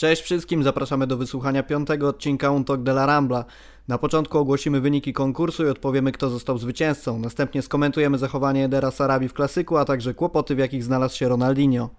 [0.00, 3.44] Cześć wszystkim, zapraszamy do wysłuchania piątego odcinka Un Talk de la Rambla.
[3.88, 7.18] Na początku ogłosimy wyniki konkursu i odpowiemy, kto został zwycięzcą.
[7.18, 11.90] Następnie skomentujemy zachowanie Edera Sarabi w klasyku, a także kłopoty, w jakich znalazł się Ronaldinho.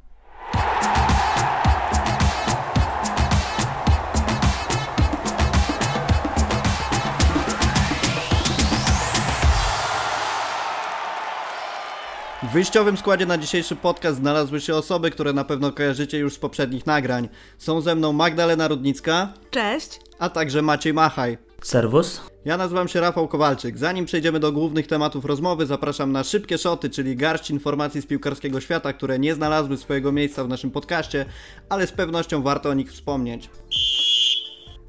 [12.52, 16.40] W wyjściowym składzie na dzisiejszy podcast znalazły się osoby, które na pewno kojarzycie już z
[16.40, 17.30] poprzednich nagrań.
[17.58, 20.00] Są ze mną Magdalena Rudnicka, Cześć.
[20.20, 21.38] a także Maciej Machaj.
[21.62, 22.22] Serwus.
[22.46, 23.78] Ja nazywam się Rafał Kowalczyk.
[23.78, 28.62] Zanim przejdziemy do głównych tematów rozmowy, zapraszam na szybkie szoty, czyli garść informacji z piłkarskiego
[28.62, 31.26] świata, które nie znalazły swojego miejsca w naszym podcaście,
[31.70, 33.50] ale z pewnością warto o nich wspomnieć.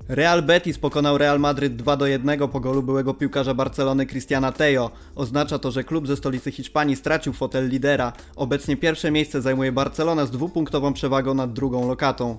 [0.09, 4.91] Real Betis pokonał Real Madryt 2 do 1 po golu byłego piłkarza Barcelony Cristiana Tejo.
[5.15, 8.12] Oznacza to, że klub ze stolicy Hiszpanii stracił fotel lidera.
[8.37, 12.37] Obecnie pierwsze miejsce zajmuje Barcelona z dwupunktową przewagą nad drugą lokatą.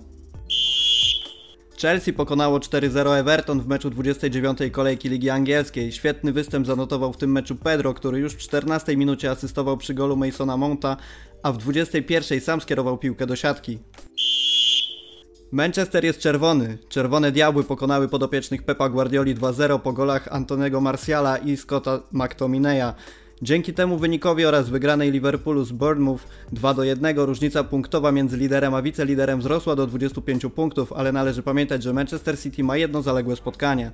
[1.81, 5.91] Chelsea pokonało 4-0 Everton w meczu 29 kolejki Ligi Angielskiej.
[5.91, 10.15] Świetny występ zanotował w tym meczu Pedro, który już w 14 minucie asystował przy golu
[10.15, 10.97] Masona Mounta,
[11.43, 13.79] a w 21 sam skierował piłkę do siatki.
[15.53, 16.77] Manchester jest czerwony.
[16.89, 22.93] Czerwone diabły pokonały podopiecznych Pepa Guardioli 2-0 po golach Antonego Marciala i Scotta McTominaya.
[23.41, 28.73] Dzięki temu wynikowi oraz wygranej Liverpoolu z Bournemouth 2 do 1 różnica punktowa między liderem
[28.73, 33.35] a wiceliderem wzrosła do 25 punktów, ale należy pamiętać, że Manchester City ma jedno zaległe
[33.35, 33.91] spotkanie.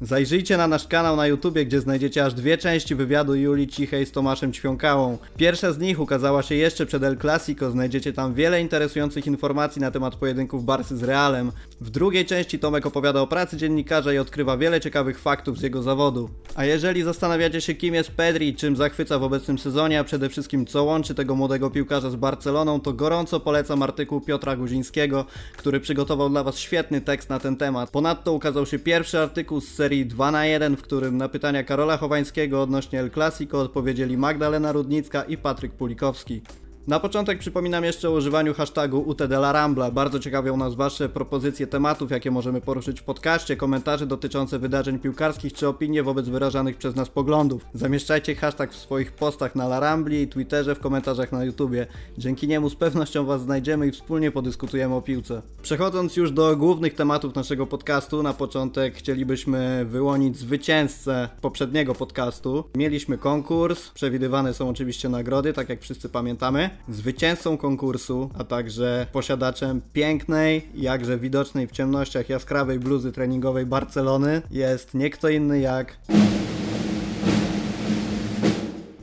[0.00, 4.12] Zajrzyjcie na nasz kanał na YouTubie, gdzie znajdziecie aż dwie części wywiadu Julii Cichej z
[4.12, 5.18] Tomaszem Ćwiąkałą.
[5.36, 9.90] Pierwsza z nich ukazała się jeszcze przed El Clasico, znajdziecie tam wiele interesujących informacji na
[9.90, 11.52] temat pojedynków Barsy z Realem.
[11.80, 15.82] W drugiej części Tomek opowiada o pracy dziennikarza i odkrywa wiele ciekawych faktów z jego
[15.82, 16.30] zawodu.
[16.54, 20.66] A jeżeli zastanawiacie się kim jest Pedri, czym zachwyca w obecnym sezonie, a przede wszystkim
[20.66, 25.24] co łączy tego młodego piłkarza z Barceloną, to gorąco polecam artykuł Piotra Guzińskiego,
[25.56, 27.90] który przygotował dla Was świetny tekst na ten temat.
[27.90, 31.96] Ponadto ukazał się pierwszy artykuł z serii 2 na 1, w którym na pytania Karola
[31.96, 36.42] Chowańskiego odnośnie El Clasico odpowiedzieli Magdalena Rudnicka i Patryk Pulikowski.
[36.86, 39.90] Na początek przypominam jeszcze o używaniu hashtagu UTDLaRambla.
[39.90, 45.52] Bardzo ciekawią nas Wasze propozycje tematów, jakie możemy poruszyć w podcaście, komentarze dotyczące wydarzeń piłkarskich
[45.52, 47.66] czy opinie wobec wyrażanych przez nas poglądów.
[47.74, 51.86] Zamieszczajcie hashtag w swoich postach na Larambli, Twitterze, w komentarzach na YouTubie.
[52.18, 55.42] Dzięki niemu z pewnością Was znajdziemy i wspólnie podyskutujemy o piłce.
[55.62, 62.64] Przechodząc już do głównych tematów naszego podcastu, na początek chcielibyśmy wyłonić zwycięzcę poprzedniego podcastu.
[62.76, 66.75] Mieliśmy konkurs, przewidywane są oczywiście nagrody, tak jak wszyscy pamiętamy.
[66.88, 74.94] Zwycięzcą konkursu, a także posiadaczem pięknej, jakże widocznej w ciemnościach jaskrawej bluzy treningowej Barcelony jest
[74.94, 75.96] nie kto inny jak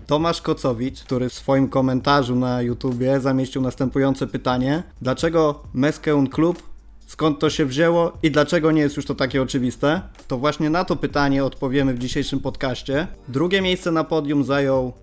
[0.07, 6.63] Tomasz Kocowicz, który w swoim komentarzu na YouTubie zamieścił następujące pytanie: Dlaczego Meskeun Klub?
[7.07, 10.01] Skąd to się wzięło i dlaczego nie jest już to takie oczywiste?
[10.28, 13.07] To właśnie na to pytanie odpowiemy w dzisiejszym podcaście.
[13.28, 14.94] Drugie miejsce na podium zajął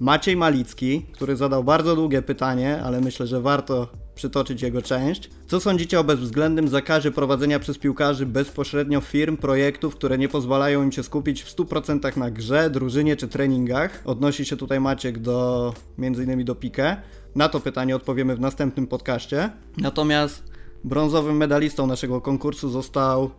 [0.00, 5.30] Maciej Malicki, który zadał bardzo długie pytanie, ale myślę, że warto przytoczyć jego część.
[5.46, 10.92] Co sądzicie o bezwzględnym zakazie prowadzenia przez piłkarzy bezpośrednio firm, projektów, które nie pozwalają im
[10.92, 14.02] się skupić w 100% na grze, drużynie czy treningach?
[14.04, 16.44] Odnosi się tutaj Maciek do m.in.
[16.44, 17.02] do Pique.
[17.34, 19.50] Na to pytanie odpowiemy w następnym podcaście.
[19.78, 20.42] Natomiast
[20.84, 23.30] brązowym medalistą naszego konkursu został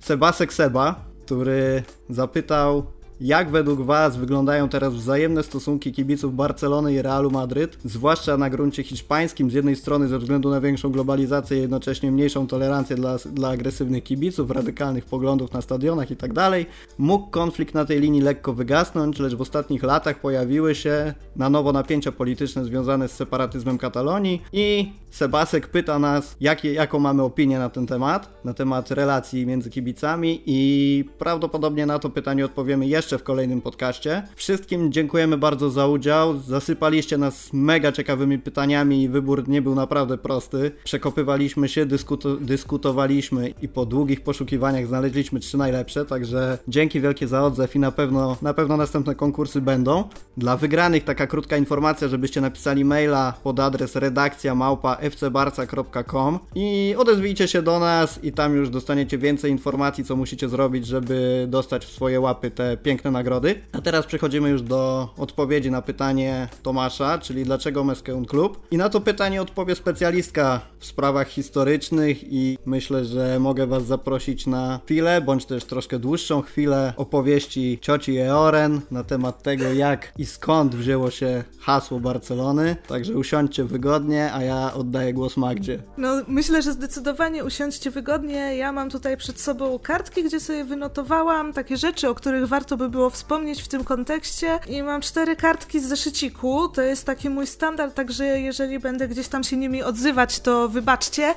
[0.00, 7.30] Sebasek Seba, który zapytał jak według Was wyglądają teraz wzajemne stosunki kibiców Barcelony i Realu
[7.30, 12.12] Madryt, zwłaszcza na gruncie hiszpańskim, z jednej strony ze względu na większą globalizację i jednocześnie
[12.12, 16.34] mniejszą tolerancję dla, dla agresywnych kibiców, radykalnych poglądów na stadionach itd.
[16.34, 16.66] Tak
[16.98, 21.72] Mógł konflikt na tej linii lekko wygasnąć, lecz w ostatnich latach pojawiły się na nowo
[21.72, 27.70] napięcia polityczne związane z separatyzmem Katalonii i Sebasek pyta nas, jakie, jaką mamy opinię na
[27.70, 33.22] ten temat, na temat relacji między kibicami i prawdopodobnie na to pytanie odpowiemy jeszcze w
[33.22, 34.22] kolejnym podcaście.
[34.36, 40.18] Wszystkim dziękujemy bardzo za udział, zasypaliście nas mega ciekawymi pytaniami i wybór nie był naprawdę
[40.18, 40.72] prosty.
[40.84, 47.44] Przekopywaliśmy się, dyskuto dyskutowaliśmy i po długich poszukiwaniach znaleźliśmy trzy najlepsze, także dzięki wielkie za
[47.44, 50.04] odzew i na pewno, na pewno następne konkursy będą.
[50.36, 57.48] Dla wygranych taka krótka informacja, żebyście napisali maila pod adres redakcja małpa fcbarca.com i odezwijcie
[57.48, 61.90] się do nas i tam już dostaniecie więcej informacji, co musicie zrobić, żeby dostać w
[61.90, 63.54] swoje łapy te piękne piękne nagrody.
[63.72, 68.66] A teraz przechodzimy już do odpowiedzi na pytanie Tomasza, czyli dlaczego Meskeun Klub.
[68.70, 74.46] I na to pytanie odpowie specjalistka w sprawach historycznych i myślę, że mogę Was zaprosić
[74.46, 80.26] na chwilę, bądź też troszkę dłuższą chwilę opowieści cioci Eoren na temat tego, jak i
[80.26, 82.76] skąd wzięło się hasło Barcelony.
[82.88, 85.82] Także usiądźcie wygodnie, a ja oddaję głos Magdzie.
[85.98, 88.56] No, myślę, że zdecydowanie usiądźcie wygodnie.
[88.56, 92.85] Ja mam tutaj przed sobą kartki, gdzie sobie wynotowałam takie rzeczy, o których warto by
[92.88, 94.58] było wspomnieć w tym kontekście.
[94.68, 96.68] I mam cztery kartki z zeszyciku.
[96.68, 101.34] To jest taki mój standard, także jeżeli będę gdzieś tam się nimi odzywać, to wybaczcie.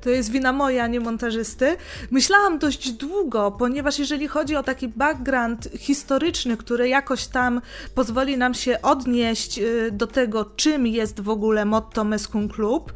[0.00, 1.76] To jest wina moja, nie montażysty.
[2.10, 7.60] Myślałam dość długo, ponieważ jeżeli chodzi o taki background historyczny, który jakoś tam
[7.94, 12.92] pozwoli nam się odnieść y, do tego, czym jest w ogóle motto Meskun Club,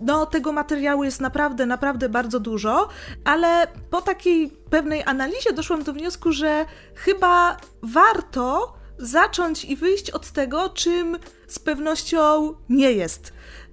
[0.00, 2.88] no tego materiału jest naprawdę, naprawdę bardzo dużo,
[3.24, 10.30] ale po takiej pewnej analizie doszłam do wniosku, że chyba warto zacząć i wyjść od
[10.30, 13.32] tego, czym z pewnością nie jest.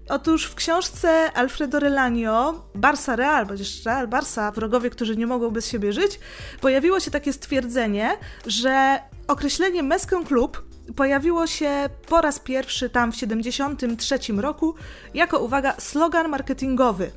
[0.10, 5.68] Otóż w książce Alfredo Relanio, Barsa Real, bądź Real Barsa, wrogowie, którzy nie mogą bez
[5.68, 6.20] siebie żyć,
[6.62, 10.64] pojawiło się takie stwierdzenie, że określenie Meskę Club
[10.96, 14.76] pojawiło się po raz pierwszy tam w 1973 roku
[15.14, 17.12] jako, uwaga, slogan marketingowy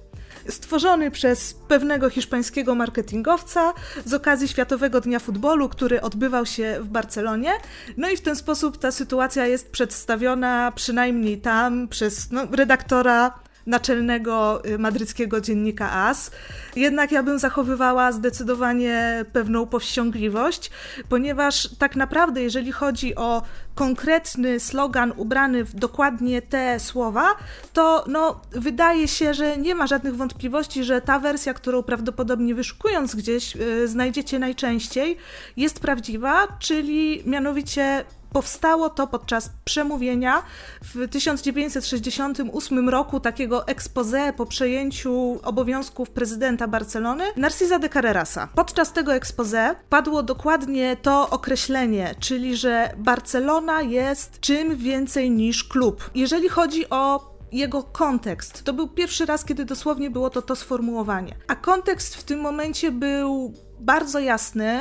[0.49, 3.73] stworzony przez pewnego hiszpańskiego marketingowca
[4.05, 7.53] z okazji Światowego Dnia Futbolu, który odbywał się w Barcelonie.
[7.97, 14.65] No i w ten sposób ta sytuacja jest przedstawiona przynajmniej tam przez no, redaktora naczelnego
[14.65, 16.31] y, madryckiego dziennika AS.
[16.77, 20.71] Jednak ja bym zachowywała zdecydowanie pewną powściągliwość,
[21.09, 23.43] ponieważ tak naprawdę, jeżeli chodzi o
[23.75, 27.35] konkretny slogan ubrany w dokładnie te słowa,
[27.73, 33.15] to no, wydaje się, że nie ma żadnych wątpliwości, że ta wersja, którą prawdopodobnie wyszukując
[33.15, 35.17] gdzieś yy, znajdziecie najczęściej,
[35.57, 40.43] jest prawdziwa, czyli mianowicie Powstało to podczas przemówienia
[40.83, 48.49] w 1968 roku, takiego expose po przejęciu obowiązków prezydenta Barcelony, Narcisa de Carrerasa.
[48.55, 56.11] Podczas tego expose padło dokładnie to określenie, czyli że Barcelona jest czym więcej niż klub.
[56.15, 58.65] Jeżeli chodzi o jego kontekst.
[58.65, 61.35] To był pierwszy raz, kiedy dosłownie było to to sformułowanie.
[61.49, 64.81] A kontekst w tym momencie był bardzo jasny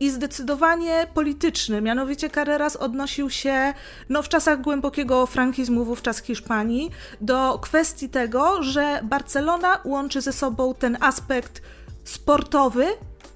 [0.00, 1.80] i zdecydowanie polityczny.
[1.80, 3.74] Mianowicie Carreras odnosił się
[4.08, 10.74] no, w czasach głębokiego frankizmu, wówczas Hiszpanii, do kwestii tego, że Barcelona łączy ze sobą
[10.74, 11.62] ten aspekt
[12.04, 12.86] sportowy,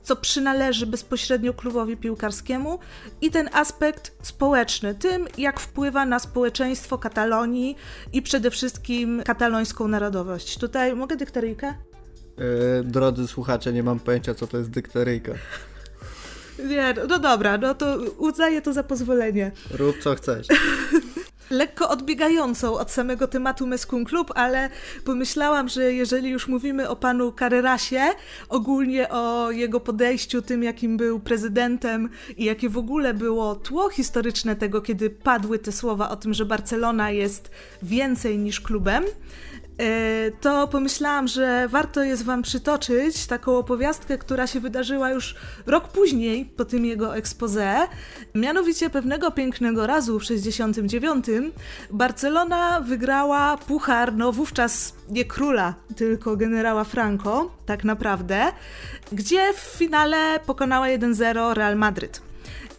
[0.03, 2.79] co przynależy bezpośrednio klubowi piłkarskiemu,
[3.21, 7.77] i ten aspekt społeczny, tym jak wpływa na społeczeństwo Katalonii
[8.13, 10.59] i przede wszystkim katalońską narodowość.
[10.59, 11.75] Tutaj mogę dykteryjkę?
[12.39, 15.33] Yy, drodzy słuchacze, nie mam pojęcia, co to jest dykteryjka.
[16.59, 19.53] Nie, no dobra, no to uznaję to za pozwolenie.
[19.71, 20.47] Rób co chcesz.
[21.51, 24.71] lekko odbiegającą od samego tematu Meskun Club, ale
[25.05, 28.03] pomyślałam, że jeżeli już mówimy o panu Carrerasie,
[28.49, 34.57] ogólnie o jego podejściu, tym jakim był prezydentem i jakie w ogóle było tło historyczne
[34.57, 37.51] tego, kiedy padły te słowa o tym, że Barcelona jest
[37.83, 39.05] więcej niż klubem,
[40.41, 45.35] to pomyślałam, że warto jest Wam przytoczyć taką opowiastkę, która się wydarzyła już
[45.67, 47.89] rok później po tym jego expose.
[48.35, 51.27] Mianowicie pewnego pięknego razu w 69
[51.91, 58.53] Barcelona wygrała puchar, no wówczas nie króla, tylko generała Franco, tak naprawdę,
[59.13, 62.24] gdzie w finale pokonała 1-0 Real Madryt.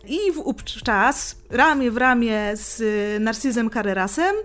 [0.07, 2.81] I wówczas ramię w ramię z
[3.21, 4.35] Narcyzem Carrerasem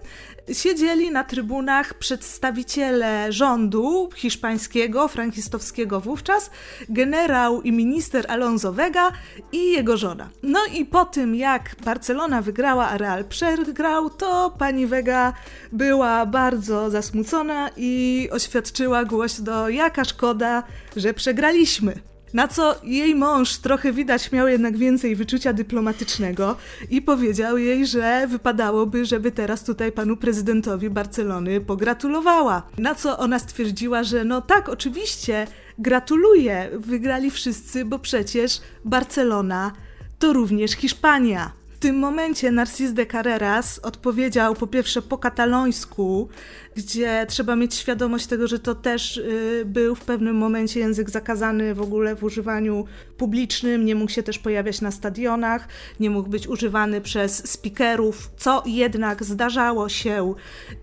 [0.52, 6.50] siedzieli na trybunach przedstawiciele rządu hiszpańskiego, frankistowskiego wówczas,
[6.88, 9.12] generał i minister Alonso Vega
[9.52, 10.28] i jego żona.
[10.42, 15.32] No i po tym, jak Barcelona wygrała, a Real przegrał, to pani Vega
[15.72, 20.62] była bardzo zasmucona i oświadczyła głośno, jaka szkoda,
[20.96, 22.09] że przegraliśmy.
[22.34, 26.56] Na co jej mąż trochę widać miał jednak więcej wyczucia dyplomatycznego
[26.90, 32.62] i powiedział jej, że wypadałoby, żeby teraz tutaj panu prezydentowi Barcelony pogratulowała.
[32.78, 35.46] Na co ona stwierdziła, że no tak, oczywiście,
[35.78, 39.72] gratuluję, wygrali wszyscy, bo przecież Barcelona
[40.18, 46.28] to również Hiszpania tym momencie Narcis de Carreras odpowiedział po pierwsze po katalońsku,
[46.76, 51.74] gdzie trzeba mieć świadomość tego, że to też y, był w pewnym momencie język zakazany
[51.74, 52.84] w ogóle w używaniu
[53.16, 55.68] publicznym, nie mógł się też pojawiać na stadionach,
[56.00, 60.34] nie mógł być używany przez speakerów, co jednak zdarzało się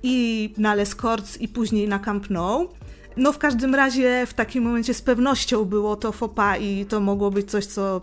[0.04, 2.70] i na Les Corts i później na Camp Nou.
[3.18, 7.32] No w każdym razie w takim momencie z pewnością było to fopa i to mogło
[7.32, 8.02] być coś, co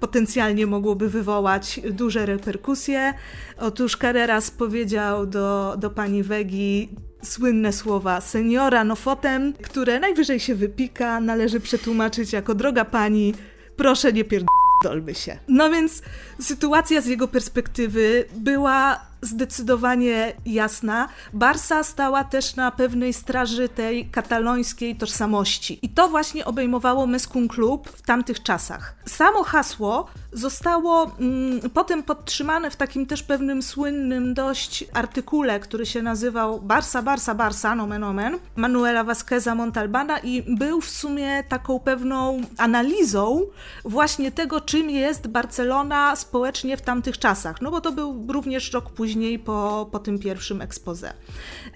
[0.00, 3.14] potencjalnie mogłoby wywołać duże reperkusje.
[3.58, 6.88] Otóż Carreras powiedział do, do pani Wegi
[7.22, 13.34] słynne słowa seniora nofotem, które najwyżej się wypika, należy przetłumaczyć jako droga pani,
[13.76, 15.38] proszę nie pierdolmy się.
[15.48, 16.02] No więc
[16.40, 21.08] sytuacja z jego perspektywy była zdecydowanie jasna.
[21.32, 25.78] Barsa stała też na pewnej straży tej katalońskiej tożsamości.
[25.82, 28.94] I to właśnie obejmowało Meskun Klub w tamtych czasach.
[29.06, 36.02] Samo hasło zostało mm, potem podtrzymane w takim też pewnym słynnym dość artykule, który się
[36.02, 42.40] nazywał Barsa, Barsa, Barsa, nomen omen, Manuela Vasqueza Montalbana i był w sumie taką pewną
[42.56, 43.46] analizą
[43.84, 47.60] właśnie tego, czym jest Barcelona społecznie w tamtych czasach.
[47.60, 51.12] No bo to był również rok później po, po tym pierwszym ekspoze.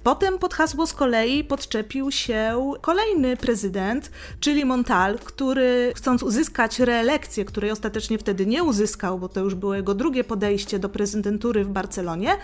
[0.02, 7.44] Potem pod hasło z kolei podczepił się kolejny prezydent, czyli Montal, który chcąc uzyskać reelekcję,
[7.44, 11.68] której ostatecznie wtedy nie uzyskał, bo to już było jego drugie podejście do prezydentury w
[11.68, 12.36] Barcelonie,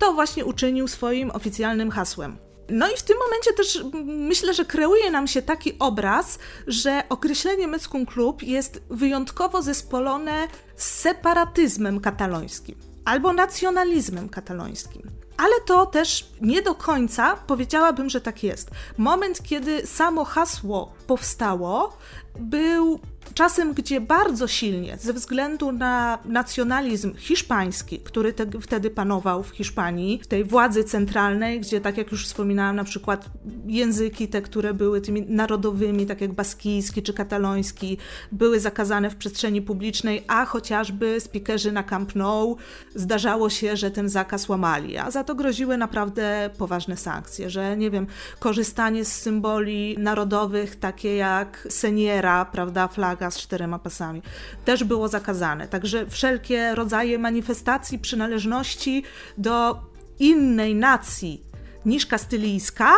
[0.00, 2.36] to właśnie uczynił swoim oficjalnym hasłem.
[2.70, 7.66] No i w tym momencie też myślę, że kreuje nam się taki obraz, że określenie
[7.68, 15.02] Meskun Klub jest wyjątkowo zespolone z separatyzmem katalońskim albo nacjonalizmem katalońskim.
[15.36, 18.70] Ale to też nie do końca powiedziałabym, że tak jest.
[18.98, 21.96] Moment, kiedy samo hasło powstało,
[22.40, 23.00] był
[23.38, 30.20] czasem, gdzie bardzo silnie, ze względu na nacjonalizm hiszpański, który te, wtedy panował w Hiszpanii,
[30.22, 33.30] w tej władzy centralnej, gdzie, tak jak już wspominałam, na przykład
[33.66, 37.98] języki te, które były tymi narodowymi, tak jak baskijski czy kataloński,
[38.32, 42.56] były zakazane w przestrzeni publicznej, a chociażby speakerzy na Camp Nou
[42.94, 47.90] zdarzało się, że ten zakaz łamali, a za to groziły naprawdę poważne sankcje, że nie
[47.90, 48.06] wiem,
[48.38, 54.22] korzystanie z symboli narodowych, takie jak seniera, prawda, flaga z czterema pasami,
[54.64, 55.68] też było zakazane.
[55.68, 59.02] Także wszelkie rodzaje manifestacji przynależności
[59.38, 59.80] do
[60.18, 61.42] innej nacji
[61.86, 62.92] niż kastylijska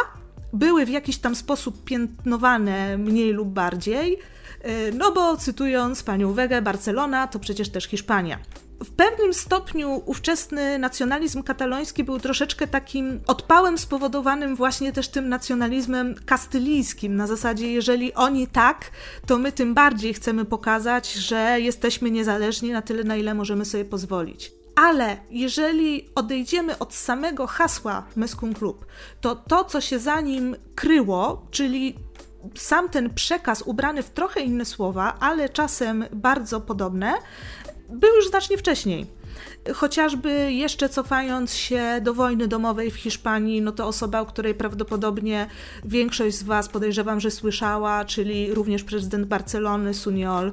[0.53, 4.19] były w jakiś tam sposób piętnowane mniej lub bardziej,
[4.93, 8.38] no bo cytując panią Wegę, Barcelona to przecież też Hiszpania
[8.85, 16.14] w pewnym stopniu ówczesny nacjonalizm kataloński był troszeczkę takim odpałem spowodowanym właśnie też tym nacjonalizmem
[16.26, 17.17] kastylijskim.
[17.17, 18.90] Na zasadzie, jeżeli oni tak,
[19.26, 23.85] to my tym bardziej chcemy pokazać, że jesteśmy niezależni na tyle, na ile możemy sobie
[23.85, 24.52] pozwolić.
[24.75, 28.87] Ale jeżeli odejdziemy od samego hasła Meskun Klub,
[29.21, 31.95] to to, co się za nim kryło, czyli
[32.54, 37.12] sam ten przekaz ubrany w trochę inne słowa, ale czasem bardzo podobne,
[37.88, 39.06] był już znacznie wcześniej.
[39.75, 45.47] Chociażby jeszcze cofając się do wojny domowej w Hiszpanii, no to osoba, o której prawdopodobnie
[45.85, 50.52] większość z Was podejrzewam, że słyszała, czyli również prezydent Barcelony, Suniol,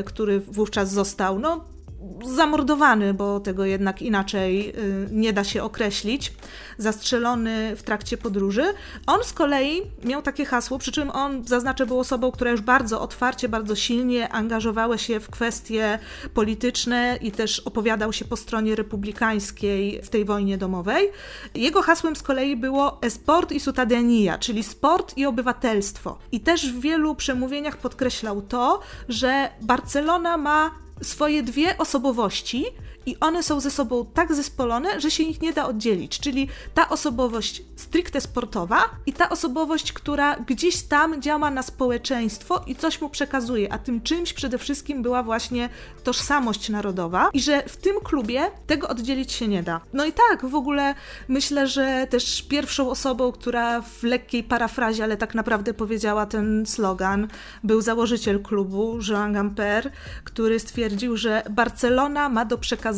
[0.00, 1.77] y, który wówczas został, no
[2.24, 6.32] zamordowany, bo tego jednak inaczej y, nie da się określić,
[6.78, 8.64] zastrzelony w trakcie podróży.
[9.06, 13.00] On z kolei miał takie hasło, przy czym on, zaznaczę, był osobą, która już bardzo
[13.00, 15.98] otwarcie, bardzo silnie angażowała się w kwestie
[16.34, 21.10] polityczne i też opowiadał się po stronie republikańskiej w tej wojnie domowej.
[21.54, 26.18] Jego hasłem z kolei było esport i ciutadania, czyli sport i obywatelstwo.
[26.32, 30.70] I też w wielu przemówieniach podkreślał to, że Barcelona ma
[31.02, 32.64] swoje dwie osobowości
[33.08, 36.20] i one są ze sobą tak zespolone, że się ich nie da oddzielić.
[36.20, 42.76] Czyli ta osobowość stricte sportowa i ta osobowość, która gdzieś tam działa na społeczeństwo i
[42.76, 45.68] coś mu przekazuje, a tym czymś przede wszystkim była właśnie
[46.04, 49.80] tożsamość narodowa i że w tym klubie tego oddzielić się nie da.
[49.92, 50.94] No i tak, w ogóle
[51.28, 57.28] myślę, że też pierwszą osobą, która w lekkiej parafrazie, ale tak naprawdę powiedziała ten slogan,
[57.64, 59.90] był założyciel klubu, Jean Gamper,
[60.24, 62.97] który stwierdził, że Barcelona ma do przekazania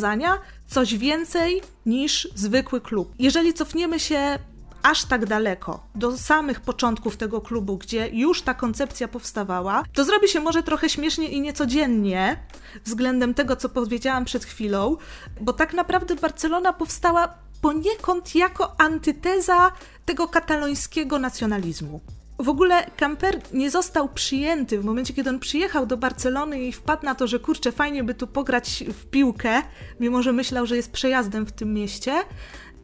[0.67, 3.15] coś więcej niż zwykły klub.
[3.19, 4.39] Jeżeli cofniemy się
[4.83, 10.29] aż tak daleko, do samych początków tego klubu, gdzie już ta koncepcja powstawała, to zrobi
[10.29, 12.37] się może trochę śmiesznie i niecodziennie
[12.85, 14.97] względem tego, co powiedziałam przed chwilą,
[15.41, 19.73] bo tak naprawdę Barcelona powstała poniekąd jako antyteza
[20.07, 22.01] tego katalońskiego nacjonalizmu.
[22.41, 27.05] W ogóle Camper nie został przyjęty w momencie, kiedy on przyjechał do Barcelony i wpadł
[27.05, 29.63] na to, że kurczę, fajnie by tu pograć w piłkę,
[30.01, 32.13] mimo że myślał, że jest przejazdem w tym mieście.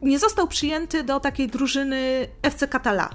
[0.01, 3.09] Nie został przyjęty do takiej drużyny FC Catala.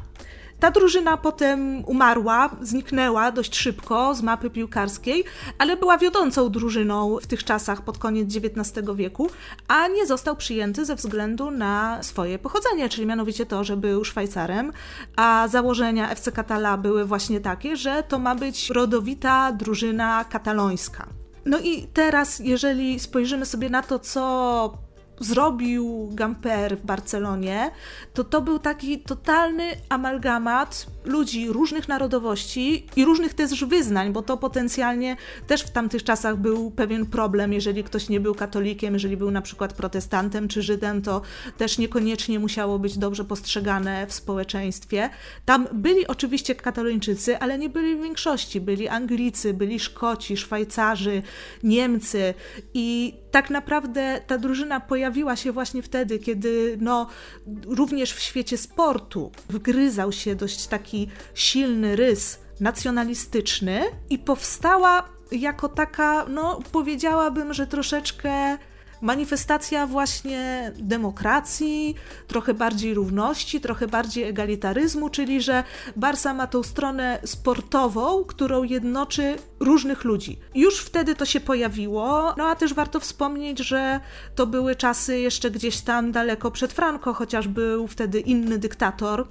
[0.62, 5.24] Ta drużyna potem umarła, zniknęła dość szybko z mapy piłkarskiej,
[5.58, 9.30] ale była wiodącą drużyną w tych czasach pod koniec XIX wieku,
[9.68, 14.72] a nie został przyjęty ze względu na swoje pochodzenie, czyli mianowicie to, że był Szwajcarem,
[15.16, 21.06] a założenia FC Catala były właśnie takie, że to ma być rodowita drużyna katalońska.
[21.44, 24.91] No i teraz, jeżeli spojrzymy sobie na to, co
[25.24, 27.70] zrobił Gamper w Barcelonie,
[28.14, 34.36] to to był taki totalny amalgamat ludzi różnych narodowości i różnych też wyznań, bo to
[34.36, 35.16] potencjalnie
[35.46, 39.42] też w tamtych czasach był pewien problem, jeżeli ktoś nie był katolikiem, jeżeli był na
[39.42, 41.22] przykład protestantem czy Żydem, to
[41.58, 45.10] też niekoniecznie musiało być dobrze postrzegane w społeczeństwie.
[45.44, 48.60] Tam byli oczywiście katolińczycy, ale nie byli w większości.
[48.60, 51.22] Byli Anglicy, byli Szkoci, Szwajcarzy,
[51.62, 52.34] Niemcy
[52.74, 57.06] i tak naprawdę ta drużyna pojawiła się właśnie wtedy, kiedy no,
[57.66, 60.91] również w świecie sportu wgryzał się dość taki
[61.34, 68.58] silny rys nacjonalistyczny i powstała jako taka, no powiedziałabym, że troszeczkę
[69.02, 71.94] manifestacja właśnie demokracji,
[72.26, 75.64] trochę bardziej równości, trochę bardziej egalitaryzmu, czyli że
[75.96, 80.38] Barsa ma tą stronę sportową, którą jednoczy różnych ludzi.
[80.54, 84.00] Już wtedy to się pojawiło, no a też warto wspomnieć, że
[84.34, 89.28] to były czasy jeszcze gdzieś tam daleko przed Franco, chociaż był wtedy inny dyktator,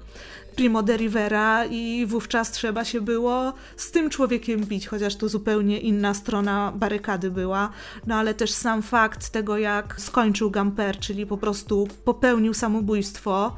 [0.56, 5.78] Primo de Rivera i wówczas trzeba się było z tym człowiekiem bić, chociaż to zupełnie
[5.80, 7.70] inna strona barykady była.
[8.06, 13.56] No ale też sam fakt tego, jak skończył Gamper, czyli po prostu popełnił samobójstwo,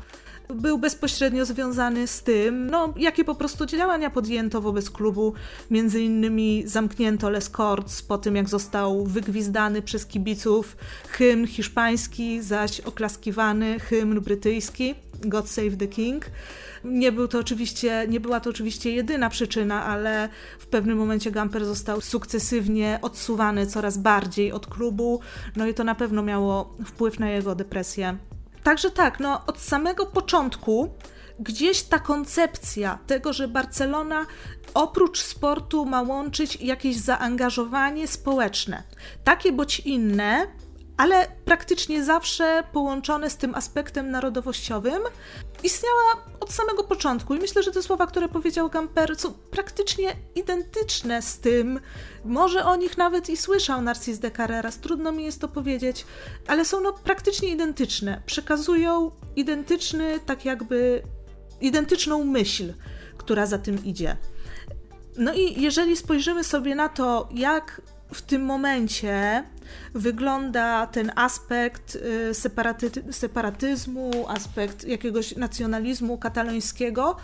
[0.48, 5.34] był bezpośrednio związany z tym, no, jakie po prostu działania podjęto wobec klubu.
[5.70, 10.76] Między innymi zamknięto Les Corts po tym, jak został wygwizdany przez kibiców
[11.08, 16.26] hymn hiszpański, zaś oklaskiwany hymn brytyjski God Save the King.
[16.84, 21.64] Nie, był to oczywiście, nie była to oczywiście jedyna przyczyna, ale w pewnym momencie Gamper
[21.64, 25.20] został sukcesywnie odsuwany coraz bardziej od klubu,
[25.56, 28.16] no i to na pewno miało wpływ na jego depresję.
[28.64, 30.94] Także tak, no od samego początku
[31.38, 34.26] gdzieś ta koncepcja tego, że Barcelona
[34.74, 38.82] oprócz sportu ma łączyć jakieś zaangażowanie społeczne,
[39.24, 40.46] takie bądź inne,
[40.96, 45.02] ale praktycznie zawsze połączone z tym aspektem narodowościowym,
[45.62, 47.34] istniała od samego początku.
[47.34, 51.80] I myślę, że te słowa, które powiedział Gamper, są praktycznie identyczne z tym.
[52.24, 56.06] Może o nich nawet i słyszał Narcis de Carreras, trudno mi jest to powiedzieć,
[56.46, 58.22] ale są no praktycznie identyczne.
[58.26, 61.02] Przekazują identyczny, tak jakby
[61.60, 62.72] identyczną myśl,
[63.18, 64.16] która za tym idzie.
[65.18, 67.82] No i jeżeli spojrzymy sobie na to, jak
[68.14, 69.44] w tym momencie
[69.94, 77.16] wygląda ten aspekt y, separaty, separatyzmu, aspekt jakiegoś nacjonalizmu katalońskiego,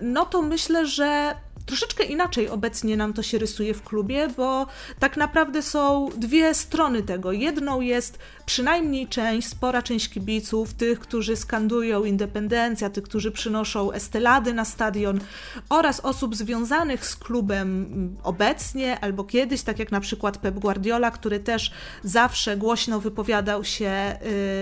[0.00, 1.34] no to myślę, że
[1.68, 4.66] troszeczkę inaczej obecnie nam to się rysuje w klubie, bo
[4.98, 7.32] tak naprawdę są dwie strony tego.
[7.32, 14.54] Jedną jest przynajmniej część, spora część kibiców, tych, którzy skandują independencja, tych, którzy przynoszą estelady
[14.54, 15.20] na stadion
[15.68, 21.40] oraz osób związanych z klubem obecnie albo kiedyś, tak jak na przykład Pep Guardiola, który
[21.40, 21.72] też
[22.04, 24.18] zawsze głośno wypowiadał się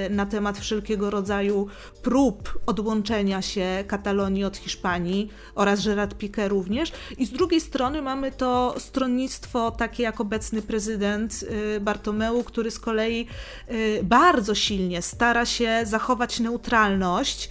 [0.07, 1.67] y, na temat wszelkiego rodzaju
[2.03, 6.93] prób odłączenia się Katalonii od Hiszpanii oraz Gerard Piqué również.
[7.19, 12.79] I z drugiej strony mamy to stronnictwo takie jak obecny prezydent y, Bartomeu, który z
[12.79, 13.27] kolei
[13.71, 17.51] y, bardzo silnie stara się zachować neutralność,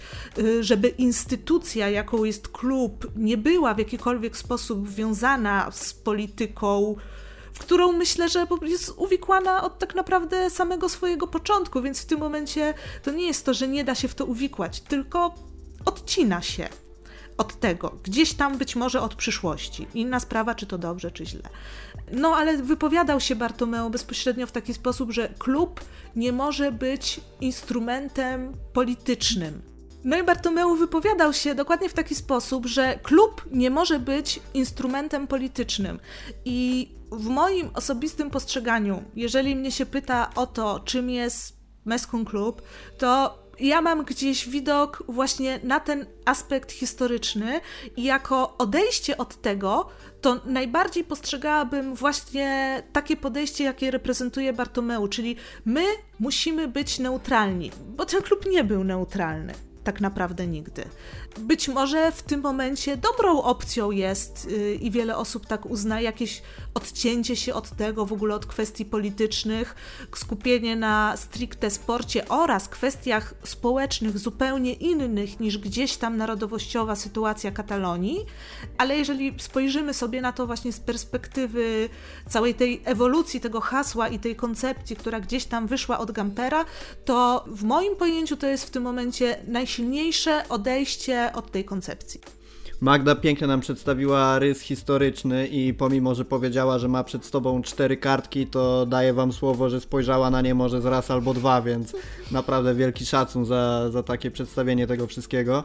[0.60, 6.96] żeby instytucja, jaką jest klub, nie była w jakikolwiek sposób związana z polityką
[7.56, 12.20] w którą myślę, że jest uwikłana od tak naprawdę samego swojego początku, więc w tym
[12.20, 15.34] momencie to nie jest to, że nie da się w to uwikłać, tylko
[15.84, 16.68] odcina się
[17.38, 19.86] od tego, gdzieś tam być może od przyszłości.
[19.94, 21.42] Inna sprawa, czy to dobrze, czy źle.
[22.12, 25.80] No, ale wypowiadał się Bartomeu bezpośrednio w taki sposób, że klub
[26.16, 29.62] nie może być instrumentem politycznym.
[30.04, 35.26] No i Bartomeu wypowiadał się dokładnie w taki sposób, że klub nie może być instrumentem
[35.26, 35.98] politycznym.
[36.44, 41.55] I w moim osobistym postrzeganiu, jeżeli mnie się pyta o to, czym jest
[41.86, 42.62] Meskun Club,
[42.98, 47.60] to ja mam gdzieś widok właśnie na ten aspekt historyczny
[47.96, 49.88] i jako odejście od tego,
[50.20, 55.84] to najbardziej postrzegałabym właśnie takie podejście, jakie reprezentuje Bartomeu, czyli my
[56.18, 59.54] musimy być neutralni, bo ten klub nie był neutralny.
[59.86, 60.84] Tak naprawdę nigdy.
[61.38, 66.42] Być może w tym momencie dobrą opcją jest yy, i wiele osób tak uzna jakieś
[66.74, 69.74] odcięcie się od tego, w ogóle od kwestii politycznych,
[70.14, 78.26] skupienie na stricte sporcie oraz kwestiach społecznych zupełnie innych niż gdzieś tam narodowościowa sytuacja Katalonii,
[78.78, 81.88] ale jeżeli spojrzymy sobie na to właśnie z perspektywy
[82.28, 86.64] całej tej ewolucji tego hasła i tej koncepcji, która gdzieś tam wyszła od Gampera,
[87.04, 89.75] to w moim pojęciu to jest w tym momencie najsilniejsze
[90.48, 92.20] odejście od tej koncepcji.
[92.80, 97.96] Magda pięknie nam przedstawiła rys historyczny i pomimo, że powiedziała, że ma przed sobą cztery
[97.96, 101.92] kartki, to daję wam słowo, że spojrzała na nie może z raz albo dwa, więc
[102.30, 105.64] naprawdę wielki szacun za, za takie przedstawienie tego wszystkiego.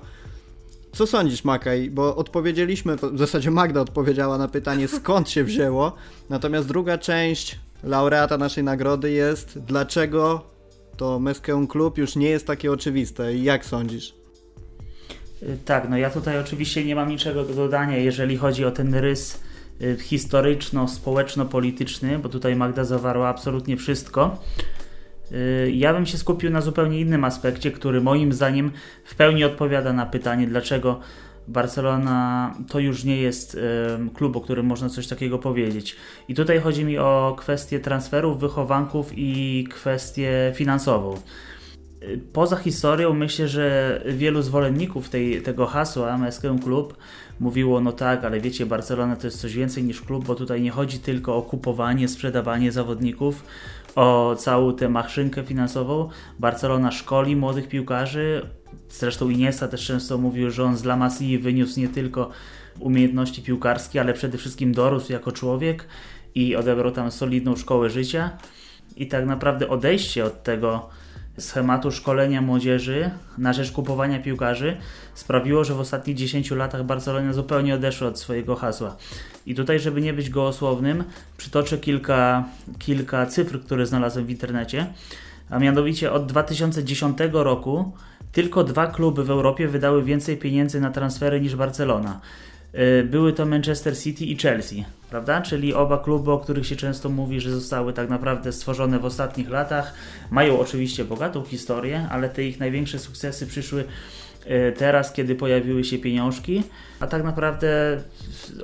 [0.91, 1.89] Co sądzisz, Makaj?
[1.89, 5.95] Bo odpowiedzieliśmy, w zasadzie Magda odpowiedziała na pytanie, skąd się wzięło.
[6.29, 10.41] Natomiast druga część laureata naszej nagrody jest, dlaczego
[10.97, 13.35] to Meskeum Club już nie jest takie oczywiste.
[13.35, 14.15] Jak sądzisz?
[15.43, 18.95] Y, tak, no ja tutaj oczywiście nie mam niczego do dodania, jeżeli chodzi o ten
[18.95, 19.41] rys
[19.81, 24.37] y, historyczno-społeczno-polityczny, bo tutaj Magda zawarła absolutnie wszystko.
[25.31, 28.71] Y, ja bym się skupił na zupełnie innym aspekcie, który moim zdaniem
[29.03, 30.99] w pełni odpowiada na pytanie, dlaczego
[31.51, 33.59] Barcelona to już nie jest
[34.13, 35.95] klub, o którym można coś takiego powiedzieć.
[36.27, 41.17] I tutaj chodzi mi o kwestię transferów, wychowanków i kwestię finansową.
[42.33, 46.97] Poza historią myślę, że wielu zwolenników tej, tego hasła MSK Klub
[47.39, 50.71] mówiło, no tak, ale wiecie, Barcelona to jest coś więcej niż klub, bo tutaj nie
[50.71, 53.43] chodzi tylko o kupowanie, sprzedawanie zawodników,
[53.95, 56.09] o całą tę maszynkę finansową.
[56.39, 58.49] Barcelona szkoli młodych piłkarzy.
[58.89, 62.29] Zresztą Iniesta też często mówił, że on z La Masii wyniósł nie tylko
[62.79, 65.87] umiejętności piłkarskie, ale przede wszystkim dorósł jako człowiek
[66.35, 68.29] i odebrał tam solidną szkołę życia.
[68.95, 70.89] I tak naprawdę odejście od tego
[71.39, 74.77] schematu szkolenia młodzieży na rzecz kupowania piłkarzy
[75.13, 78.95] sprawiło, że w ostatnich 10 latach Barcelona zupełnie odeszła od swojego hasła.
[79.45, 81.03] I tutaj, żeby nie być gołosłownym,
[81.37, 82.43] przytoczę kilka,
[82.79, 84.87] kilka cyfr, które znalazłem w internecie.
[85.49, 87.91] A mianowicie od 2010 roku
[88.31, 92.19] tylko dwa kluby w Europie wydały więcej pieniędzy na transfery niż Barcelona.
[92.75, 95.41] Y, były to Manchester City i Chelsea, prawda?
[95.41, 99.49] Czyli oba kluby, o których się często mówi, że zostały tak naprawdę stworzone w ostatnich
[99.49, 99.93] latach.
[100.29, 103.83] Mają oczywiście bogatą historię, ale te ich największe sukcesy przyszły
[104.45, 106.63] y, teraz, kiedy pojawiły się pieniążki,
[106.99, 108.01] a tak naprawdę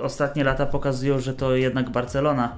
[0.01, 2.57] ostatnie lata pokazują, że to jednak Barcelona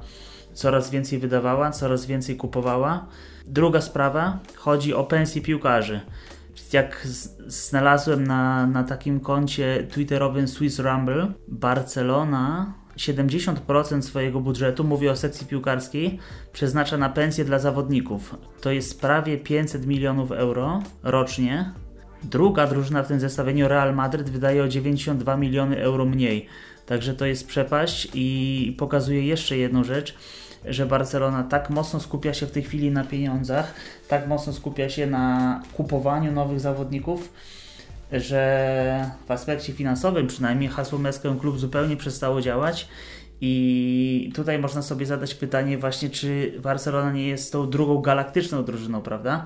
[0.54, 3.06] coraz więcej wydawała, coraz więcej kupowała.
[3.48, 6.02] Druga sprawa, chodzi o pensje piłkarzy
[6.74, 7.08] jak
[7.48, 15.48] znalazłem na, na takim koncie twitterowym Swiss Rumble, Barcelona 70% swojego budżetu, mówię o sekcji
[15.48, 16.20] piłkarskiej,
[16.54, 18.36] przeznacza na pensje dla zawodników.
[18.62, 21.74] To jest prawie 500 milionów euro rocznie.
[22.24, 26.46] Druga drużyna w tym zestawieniu, Real Madrid, wydaje o 92 miliony euro mniej.
[26.90, 30.16] Także to jest przepaść i pokazuje jeszcze jedną rzecz
[30.66, 33.74] że Barcelona tak mocno skupia się w tej chwili na pieniądzach,
[34.08, 37.34] tak mocno skupia się na kupowaniu nowych zawodników,
[38.12, 42.88] że w aspekcie finansowym przynajmniej hasło Meskę Klub zupełnie przestało działać.
[43.42, 49.02] I tutaj można sobie zadać pytanie właśnie, czy Barcelona nie jest tą drugą galaktyczną drużyną,
[49.02, 49.46] prawda?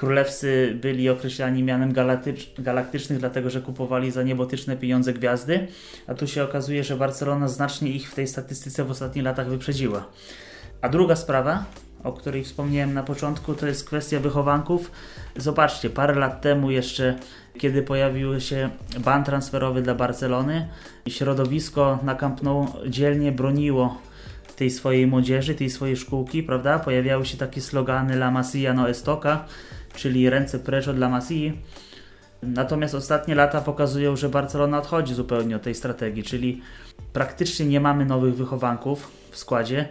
[0.00, 5.66] Królewscy byli określani mianem galaktycz, galaktycznych, dlatego że kupowali za niebotyczne pieniądze gwiazdy,
[6.06, 10.06] a tu się okazuje, że Barcelona znacznie ich w tej statystyce w ostatnich latach wyprzedziła.
[10.80, 11.64] A druga sprawa,
[12.04, 14.90] o której wspomniałem na początku, to jest kwestia wychowanków.
[15.36, 17.18] Zobaczcie, parę lat temu jeszcze,
[17.58, 20.68] kiedy pojawił się ban transferowy dla Barcelony,
[21.08, 23.98] środowisko na Camp Nou dzielnie broniło
[24.60, 26.78] tej swojej młodzieży, tej swojej szkółki, prawda?
[26.78, 29.44] Pojawiały się takie slogany La Masia no Estoka,
[29.94, 31.58] czyli ręce precz od La Masii.
[32.42, 36.60] Natomiast ostatnie lata pokazują, że Barcelona odchodzi zupełnie od tej strategii, czyli
[37.12, 39.88] praktycznie nie mamy nowych wychowanków w składzie.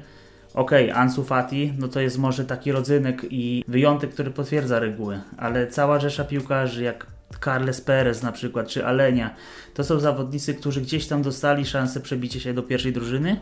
[0.54, 5.20] Okej, okay, Ansu Fati, no to jest może taki rodzynek i wyjątek, który potwierdza reguły,
[5.38, 7.08] ale cała rzesza piłkarzy, jak
[7.44, 9.36] Carles Perez na przykład, czy Alenia,
[9.74, 13.40] to są zawodnicy, którzy gdzieś tam dostali szansę przebicia się do pierwszej drużyny,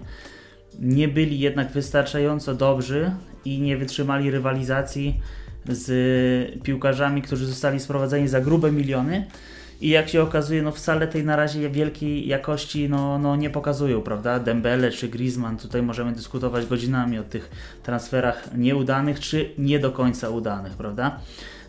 [0.80, 3.12] nie byli jednak wystarczająco dobrzy
[3.46, 5.22] i nie wytrzymali rywalizacji
[5.70, 9.26] z piłkarzami, którzy zostali sprowadzeni za grube miliony
[9.82, 14.02] i jak się okazuje, no wcale tej na razie wielkiej jakości no, no nie pokazują,
[14.02, 14.40] prawda?
[14.40, 17.50] Dembele czy Griezmann, tutaj możemy dyskutować godzinami o tych
[17.84, 21.20] transferach nieudanych czy nie do końca udanych, prawda?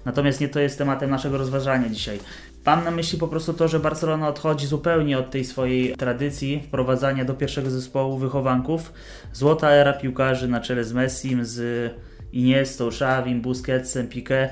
[0.04, 2.18] Natomiast nie to jest tematem naszego rozważania dzisiaj.
[2.66, 7.24] Mam na myśli po prostu to, że Barcelona odchodzi zupełnie od tej swojej tradycji wprowadzania
[7.24, 8.92] do pierwszego zespołu wychowanków.
[9.32, 11.90] Złota era piłkarzy na czele z Messim, z
[12.32, 14.48] Iniestą, Xavim, Busquetsem, Piqué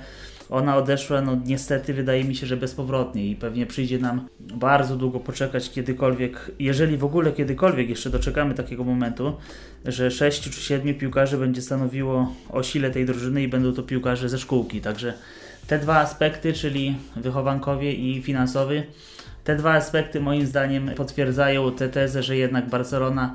[0.50, 5.20] ona odeszła, no niestety wydaje mi się, że bezpowrotnie i pewnie przyjdzie nam bardzo długo
[5.20, 9.36] poczekać kiedykolwiek, jeżeli w ogóle kiedykolwiek jeszcze doczekamy takiego momentu,
[9.84, 14.28] że sześciu czy siedmiu piłkarzy będzie stanowiło o sile tej drużyny i będą to piłkarze
[14.28, 15.14] ze szkółki, także
[15.66, 18.86] te dwa aspekty, czyli wychowankowie i finansowy,
[19.44, 23.34] te dwa aspekty moim zdaniem potwierdzają tę tezę, że jednak Barcelona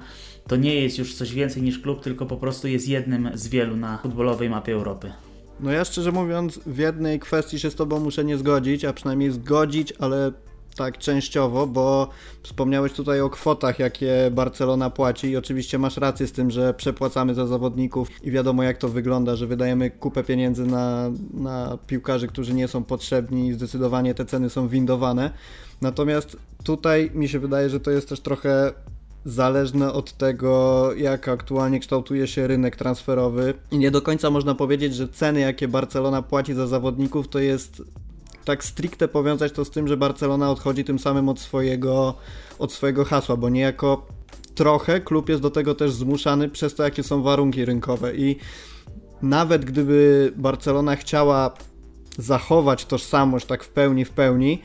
[0.51, 3.75] to nie jest już coś więcej niż klub, tylko po prostu jest jednym z wielu
[3.77, 5.11] na futbolowej mapie Europy.
[5.59, 9.31] No ja szczerze mówiąc w jednej kwestii się z Tobą muszę nie zgodzić, a przynajmniej
[9.31, 10.31] zgodzić, ale
[10.75, 12.09] tak częściowo, bo
[12.43, 17.33] wspomniałeś tutaj o kwotach, jakie Barcelona płaci i oczywiście masz rację z tym, że przepłacamy
[17.35, 22.53] za zawodników i wiadomo jak to wygląda, że wydajemy kupę pieniędzy na, na piłkarzy, którzy
[22.53, 25.31] nie są potrzebni i zdecydowanie te ceny są windowane.
[25.81, 28.73] Natomiast tutaj mi się wydaje, że to jest też trochę
[29.25, 33.53] zależne od tego, jak aktualnie kształtuje się rynek transferowy.
[33.71, 37.81] I nie do końca można powiedzieć, że ceny, jakie Barcelona płaci za zawodników, to jest
[38.45, 42.13] tak stricte powiązać to z tym, że Barcelona odchodzi tym samym od swojego,
[42.59, 44.07] od swojego hasła, bo niejako
[44.55, 48.15] trochę klub jest do tego też zmuszany przez to, jakie są warunki rynkowe.
[48.15, 48.35] I
[49.21, 51.53] nawet gdyby Barcelona chciała
[52.17, 54.61] zachować tożsamość tak w pełni, w pełni,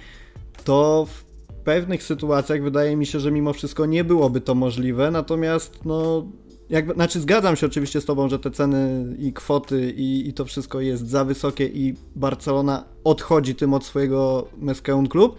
[0.65, 1.26] to w
[1.67, 6.27] pewnych sytuacjach wydaje mi się, że mimo wszystko nie byłoby to możliwe, natomiast no
[6.71, 10.45] jakby, znaczy zgadzam się oczywiście z tobą, że te ceny i kwoty i, i to
[10.45, 15.37] wszystko jest za wysokie i Barcelona odchodzi tym od swojego Meskeun Club.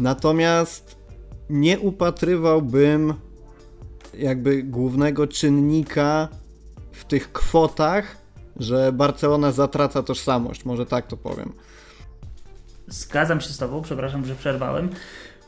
[0.00, 0.96] Natomiast
[1.50, 3.14] nie upatrywałbym
[4.18, 6.28] jakby głównego czynnika
[6.92, 8.16] w tych kwotach,
[8.56, 11.52] że Barcelona zatraca tożsamość, może tak to powiem.
[12.86, 14.90] Zgadzam się z Tobą, przepraszam, że przerwałem.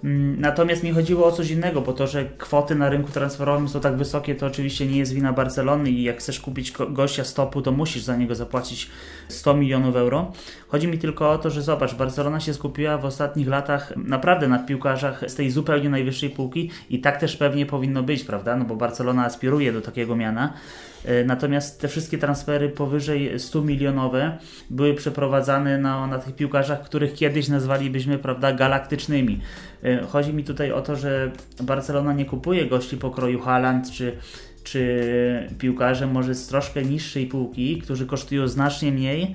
[0.04, 3.80] Mm, natomiast mi chodziło o coś innego, bo to, że kwoty na rynku transferowym są
[3.80, 7.72] tak wysokie, to oczywiście nie jest wina Barcelony i jak chcesz kupić gościa stopu, to
[7.72, 8.90] musisz za niego zapłacić
[9.28, 10.32] 100 milionów euro.
[10.68, 14.58] Chodzi mi tylko o to, że zobacz, Barcelona się skupiła w ostatnich latach naprawdę na
[14.58, 18.56] piłkarzach z tej zupełnie najwyższej półki i tak też pewnie powinno być, prawda?
[18.56, 20.52] No bo Barcelona aspiruje do takiego miana.
[21.04, 24.38] E, natomiast te wszystkie transfery powyżej 100 milionowe
[24.70, 29.40] były przeprowadzane na, na tych piłkarzach, których kiedyś nazwalibyśmy prawda, galaktycznymi.
[29.82, 31.30] E, chodzi mi tutaj o to, że
[31.62, 34.12] Barcelona nie kupuje gości pokroju Haaland czy
[34.64, 39.34] czy piłkarze może z troszkę niższej półki, którzy kosztują znacznie mniej,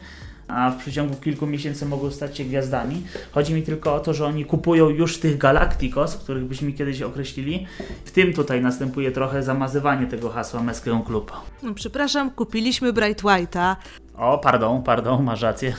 [0.49, 3.03] a w przeciągu kilku miesięcy mogą stać się gwiazdami.
[3.31, 7.67] Chodzi mi tylko o to, że oni kupują już tych Galacticos, których byśmy kiedyś określili.
[8.05, 11.31] W tym tutaj następuje trochę zamazywanie tego hasła Meskeon Club.
[11.63, 13.75] No, przepraszam, kupiliśmy Bright White'a.
[14.17, 15.73] O, pardon, pardon, masz rację.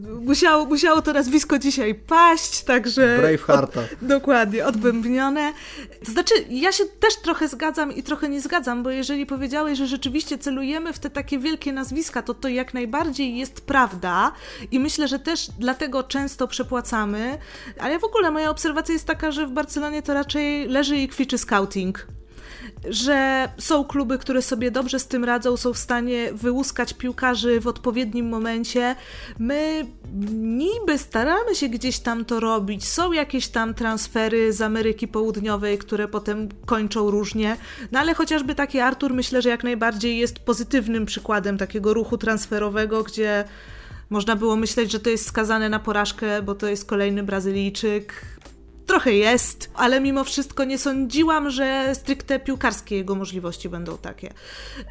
[0.00, 3.18] Musiało, musiało to nazwisko dzisiaj paść, także...
[3.18, 3.80] Bravehearta.
[3.80, 5.52] Od, dokładnie, odbębnione.
[6.04, 9.86] To znaczy, ja się też trochę zgadzam i trochę nie zgadzam, bo jeżeli powiedziałeś, że
[9.86, 14.32] rzeczywiście celujemy w te takie wielkie nazwiska, to to jak najbardziej jest prawda
[14.70, 17.38] i myślę, że też dlatego często przepłacamy,
[17.80, 21.38] ale w ogóle moja obserwacja jest taka, że w Barcelonie to raczej leży i kwiczy
[21.38, 22.17] scouting
[22.90, 27.66] że są kluby, które sobie dobrze z tym radzą, są w stanie wyłuskać piłkarzy w
[27.66, 28.96] odpowiednim momencie.
[29.38, 29.86] My
[30.32, 32.88] niby staramy się gdzieś tam to robić.
[32.88, 37.56] Są jakieś tam transfery z Ameryki Południowej, które potem kończą różnie.
[37.92, 43.02] No ale chociażby taki Artur myślę, że jak najbardziej jest pozytywnym przykładem takiego ruchu transferowego,
[43.02, 43.44] gdzie
[44.10, 48.12] można było myśleć, że to jest skazane na porażkę, bo to jest kolejny Brazylijczyk,
[48.88, 54.32] trochę jest, ale mimo wszystko nie sądziłam, że stricte piłkarskie jego możliwości będą takie.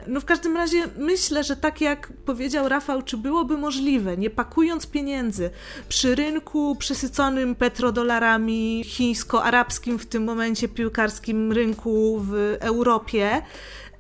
[0.08, 4.88] No w każdym razie myślę, że tak jak powiedział Rafał, czy byłoby możliwe, nie pakując
[4.88, 5.50] pieniędzy
[5.90, 13.42] przy rynku przesyconym petrodolarami chińsko-arabskim w tym momencie piłkarskim rynku w Europie,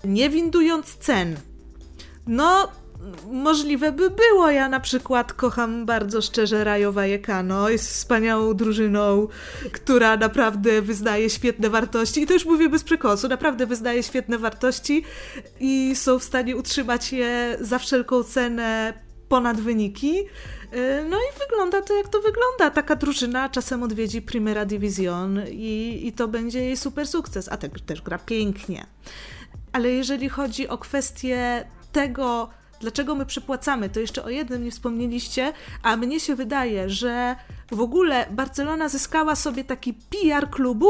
[0.03, 1.38] nie windując cen,
[2.27, 2.71] no
[3.31, 4.51] możliwe by było.
[4.51, 7.69] Ja na przykład kocham bardzo szczerze Rayo Vallecano.
[7.69, 9.27] Jest wspaniałą drużyną,
[9.71, 12.21] która naprawdę wyznaje świetne wartości.
[12.21, 13.27] I to już mówię bez przekąsu.
[13.27, 15.03] Naprawdę wyznaje świetne wartości
[15.60, 18.93] i są w stanie utrzymać je za wszelką cenę
[19.29, 20.19] ponad wyniki.
[20.19, 22.69] Y, no i wygląda to, jak to wygląda.
[22.75, 27.49] Taka drużyna czasem odwiedzi Primera Division i, i to będzie jej super sukces.
[27.51, 28.86] A te, też gra pięknie.
[29.71, 35.53] Ale jeżeli chodzi o kwestię tego, dlaczego my przypłacamy, to jeszcze o jednym nie wspomnieliście,
[35.83, 37.35] a mnie się wydaje, że
[37.71, 40.89] w ogóle Barcelona zyskała sobie taki PR klubu,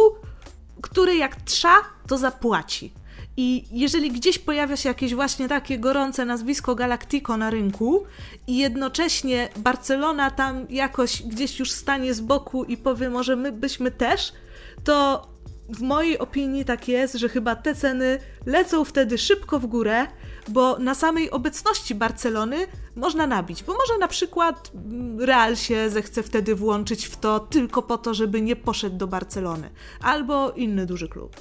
[0.81, 1.75] który jak trza,
[2.07, 2.93] to zapłaci.
[3.37, 8.03] I jeżeli gdzieś pojawia się jakieś właśnie takie gorące nazwisko Galactico na rynku
[8.47, 13.91] i jednocześnie Barcelona tam jakoś gdzieś już stanie z boku i powie może my byśmy
[13.91, 14.33] też,
[14.83, 15.27] to
[15.69, 20.07] w mojej opinii tak jest, że chyba te ceny lecą wtedy szybko w górę,
[20.49, 26.23] bo na samej obecności Barcelony można nabić, bo może na przykład mm, Real się zechce
[26.23, 29.69] wtedy włączyć w to tylko po to, żeby nie poszedł do Barcelony,
[30.01, 31.35] albo inny duży klub.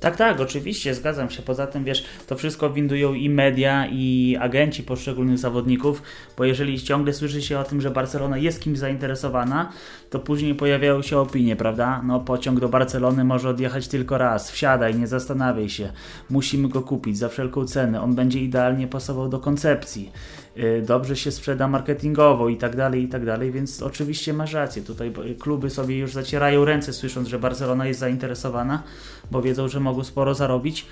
[0.00, 1.42] Tak, tak, oczywiście, zgadzam się.
[1.42, 6.02] Poza tym, wiesz, to wszystko windują i media, i agenci poszczególnych zawodników,
[6.36, 9.72] bo jeżeli ciągle słyszy się o tym, że Barcelona jest kimś zainteresowana,
[10.10, 12.02] to później pojawiają się opinie, prawda?
[12.02, 15.92] No, pociąg do Barcelony może odjechać tylko raz, wsiadaj, nie zastanawiaj się,
[16.30, 20.12] musimy go kupić za wszelką cenę, on będzie idealnie pasował do koncepcji.
[20.58, 24.82] Y, dobrze się sprzeda marketingowo i tak dalej, i tak dalej, więc oczywiście masz rację.
[24.82, 28.82] Tutaj kluby sobie już zacierają ręce, słysząc, że Barcelona jest zainteresowana,
[29.30, 30.86] bo wiedzą, że mogą sporo zarobić,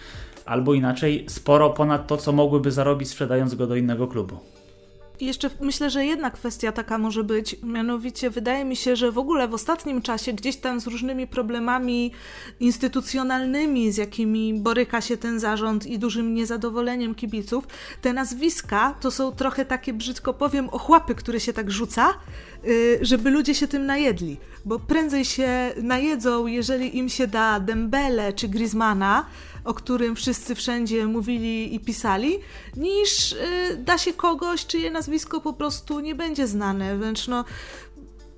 [0.44, 4.38] albo inaczej, sporo ponad to, co mogłyby zarobić, sprzedając go do innego klubu.
[5.20, 9.48] Jeszcze myślę, że jedna kwestia taka może być, mianowicie wydaje mi się, że w ogóle
[9.48, 12.12] w ostatnim czasie gdzieś tam z różnymi problemami
[12.60, 17.66] instytucjonalnymi, z jakimi boryka się ten zarząd i dużym niezadowoleniem kibiców,
[18.02, 22.14] te nazwiska to są trochę takie, brzydko powiem, ochłapy, które się tak rzuca,
[22.64, 24.36] y, żeby ludzie się tym najedli.
[24.64, 29.26] Bo prędzej się najedzą, jeżeli im się da Dembele czy Griezmana,
[29.64, 32.38] o którym wszyscy wszędzie mówili i pisali,
[32.76, 33.36] niż y,
[33.78, 36.96] da się kogoś, czyje nazwisko po prostu nie będzie znane.
[36.96, 37.44] Wręcz no,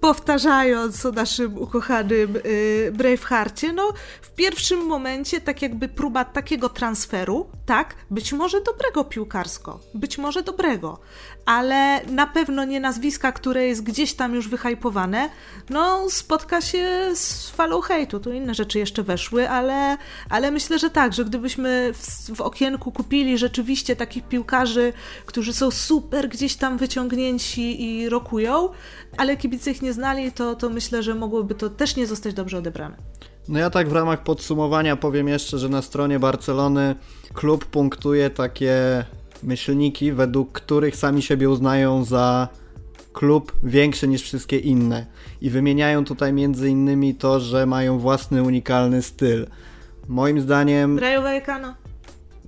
[0.01, 7.47] powtarzając o naszym ukochanym y, Bravehearcie, no w pierwszym momencie tak jakby próba takiego transferu,
[7.67, 10.99] tak, być może dobrego piłkarsko, być może dobrego,
[11.47, 15.31] ale na pewno nie nazwiska, które jest gdzieś tam już wyhypowane,
[15.71, 18.21] no spotka się z falą hejtu.
[18.21, 19.97] Tu inne rzeczy jeszcze weszły, ale,
[20.31, 24.93] ale myślę, że tak, że gdybyśmy w, w okienku kupili rzeczywiście takich piłkarzy,
[25.27, 28.69] którzy są super gdzieś tam wyciągnięci i rokują,
[29.17, 32.59] ale kibice ich nie znali, to, to myślę, że mogłoby to też nie zostać dobrze
[32.59, 32.97] odebrane.
[33.49, 36.95] No ja tak w ramach podsumowania powiem jeszcze, że na stronie Barcelony
[37.35, 39.05] klub punktuje takie
[39.43, 42.49] myślniki, według których sami siebie uznają za
[43.13, 45.07] klub większy niż wszystkie inne.
[45.41, 49.47] I wymieniają tutaj między innymi to, że mają własny unikalny styl.
[50.09, 50.99] Moim zdaniem...
[50.99, 51.86] Rayo Vallecano.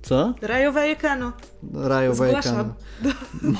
[0.01, 0.33] Co?
[0.41, 1.31] Rayo Vallecano.
[1.73, 2.73] Rayo Vallecano.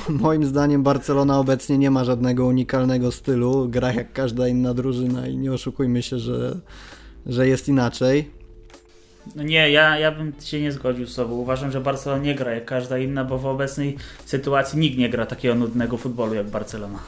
[0.09, 3.69] Moim zdaniem Barcelona obecnie nie ma żadnego unikalnego stylu.
[3.69, 6.59] Gra jak każda inna drużyna i nie oszukujmy się, że,
[7.25, 8.31] że jest inaczej.
[9.35, 11.35] No nie, ja, ja bym się nie zgodził z sobą.
[11.35, 15.25] Uważam, że Barcelona nie gra jak każda inna, bo w obecnej sytuacji nikt nie gra
[15.25, 16.99] takiego nudnego futbolu jak Barcelona.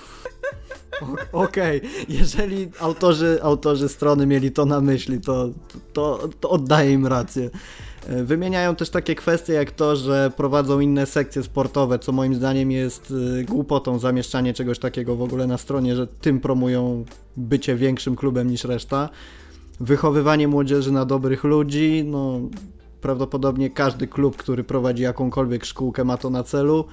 [1.31, 1.89] Okej, okay.
[2.09, 5.49] jeżeli autorzy, autorzy strony mieli to na myśli, to,
[5.93, 7.49] to, to oddaję im rację.
[8.09, 12.71] E, wymieniają też takie kwestie jak to, że prowadzą inne sekcje sportowe, co moim zdaniem
[12.71, 17.05] jest e, głupotą zamieszczanie czegoś takiego w ogóle na stronie, że tym promują
[17.37, 19.09] bycie większym klubem niż reszta
[19.81, 22.39] wychowywanie młodzieży na dobrych ludzi, no
[23.01, 26.85] prawdopodobnie każdy klub, który prowadzi jakąkolwiek szkółkę ma to na celu.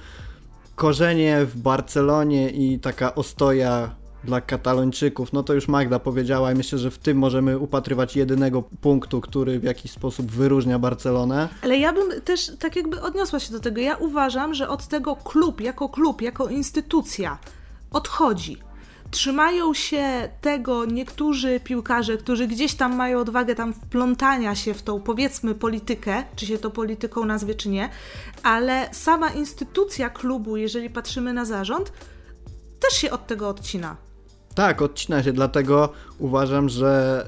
[0.75, 6.79] Korzenie w Barcelonie i taka ostoja dla Katalończyków, no to już Magda powiedziała i myślę,
[6.79, 11.49] że w tym możemy upatrywać jedynego punktu, który w jakiś sposób wyróżnia Barcelonę.
[11.61, 13.81] Ale ja bym też tak jakby odniosła się do tego.
[13.81, 17.37] Ja uważam, że od tego klub, jako klub, jako instytucja
[17.91, 18.57] odchodzi
[19.11, 25.01] trzymają się tego niektórzy piłkarze, którzy gdzieś tam mają odwagę tam wplątania się w tą
[25.01, 27.89] powiedzmy politykę, czy się to polityką nazwie, czy nie,
[28.43, 31.93] ale sama instytucja klubu, jeżeli patrzymy na zarząd,
[32.79, 34.08] też się od tego odcina.
[34.55, 37.25] Tak, odcina się, dlatego uważam, że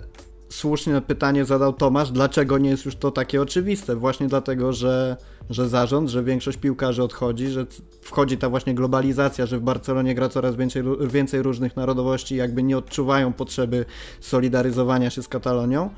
[0.49, 3.95] słusznie pytanie zadał Tomasz, dlaczego nie jest już to takie oczywiste?
[3.95, 5.17] Właśnie dlatego, że,
[5.49, 7.65] że zarząd, że większość piłkarzy odchodzi, że
[8.01, 12.77] wchodzi ta właśnie globalizacja, że w Barcelonie gra coraz więcej, więcej różnych narodowości, jakby nie
[12.77, 13.85] odczuwają potrzeby
[14.21, 15.89] solidaryzowania się z Katalonią.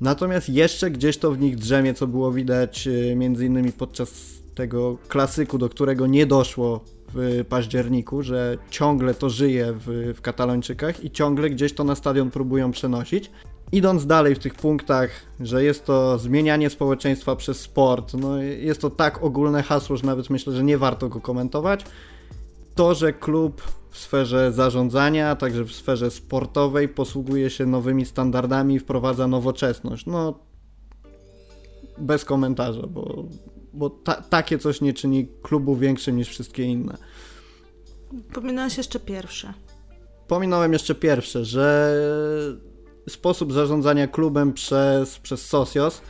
[0.00, 4.98] Natomiast jeszcze gdzieś to w nich drzemie, co było widać y, między innymi podczas tego
[5.08, 11.10] klasyku, do którego nie doszło w październiku, że ciągle to żyje w, w Katalończykach i
[11.10, 13.30] ciągle gdzieś to na stadion próbują przenosić.
[13.72, 18.90] Idąc dalej w tych punktach, że jest to zmienianie społeczeństwa przez sport, no jest to
[18.90, 21.84] tak ogólne hasło, że nawet myślę, że nie warto go komentować.
[22.74, 28.78] To, że klub w sferze zarządzania, także w sferze sportowej posługuje się nowymi standardami i
[28.78, 30.06] wprowadza nowoczesność.
[30.06, 30.38] No,
[31.98, 33.24] bez komentarza, bo,
[33.72, 36.96] bo ta, takie coś nie czyni klubu większym niż wszystkie inne.
[38.34, 39.54] Pominąłeś jeszcze pierwsze.
[40.28, 41.94] Pominąłem jeszcze pierwsze, że
[43.08, 46.02] sposób zarządzania klubem przez, przez Socios,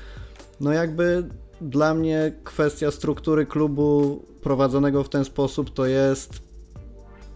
[0.60, 1.28] no jakby
[1.60, 6.42] dla mnie kwestia struktury klubu prowadzonego w ten sposób to jest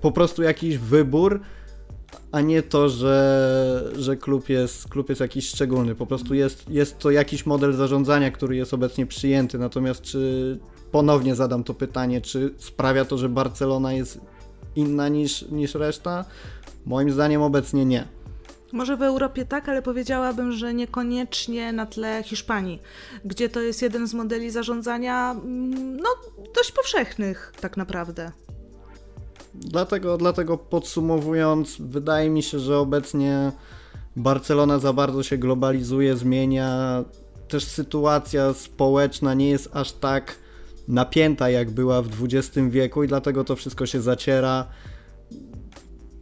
[0.00, 1.40] po prostu jakiś wybór,
[2.34, 5.94] a nie to, że, że klub, jest, klub jest jakiś szczególny.
[5.94, 9.58] Po prostu jest, jest to jakiś model zarządzania, który jest obecnie przyjęty.
[9.58, 10.58] Natomiast czy
[10.90, 14.20] ponownie zadam to pytanie, czy sprawia to, że Barcelona jest
[14.76, 16.24] inna niż, niż reszta?
[16.86, 18.08] Moim zdaniem obecnie nie.
[18.72, 22.82] Może w Europie tak, ale powiedziałabym, że niekoniecznie na tle Hiszpanii,
[23.24, 26.08] gdzie to jest jeden z modeli zarządzania mm, no,
[26.54, 28.32] dość powszechnych tak naprawdę.
[29.54, 33.52] Dlatego, dlatego podsumowując, wydaje mi się, że obecnie
[34.16, 37.04] Barcelona za bardzo się globalizuje, zmienia.
[37.48, 40.38] Też sytuacja społeczna nie jest aż tak
[40.88, 44.66] napięta, jak była w XX wieku, i dlatego to wszystko się zaciera.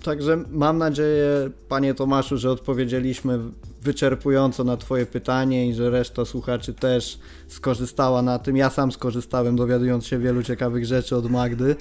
[0.03, 3.39] Także mam nadzieję, panie Tomaszu, że odpowiedzieliśmy
[3.83, 7.19] wyczerpująco na Twoje pytanie i że reszta słuchaczy też
[7.49, 8.57] skorzystała na tym.
[8.57, 11.77] Ja sam skorzystałem, dowiadując się wielu ciekawych rzeczy od Magdy.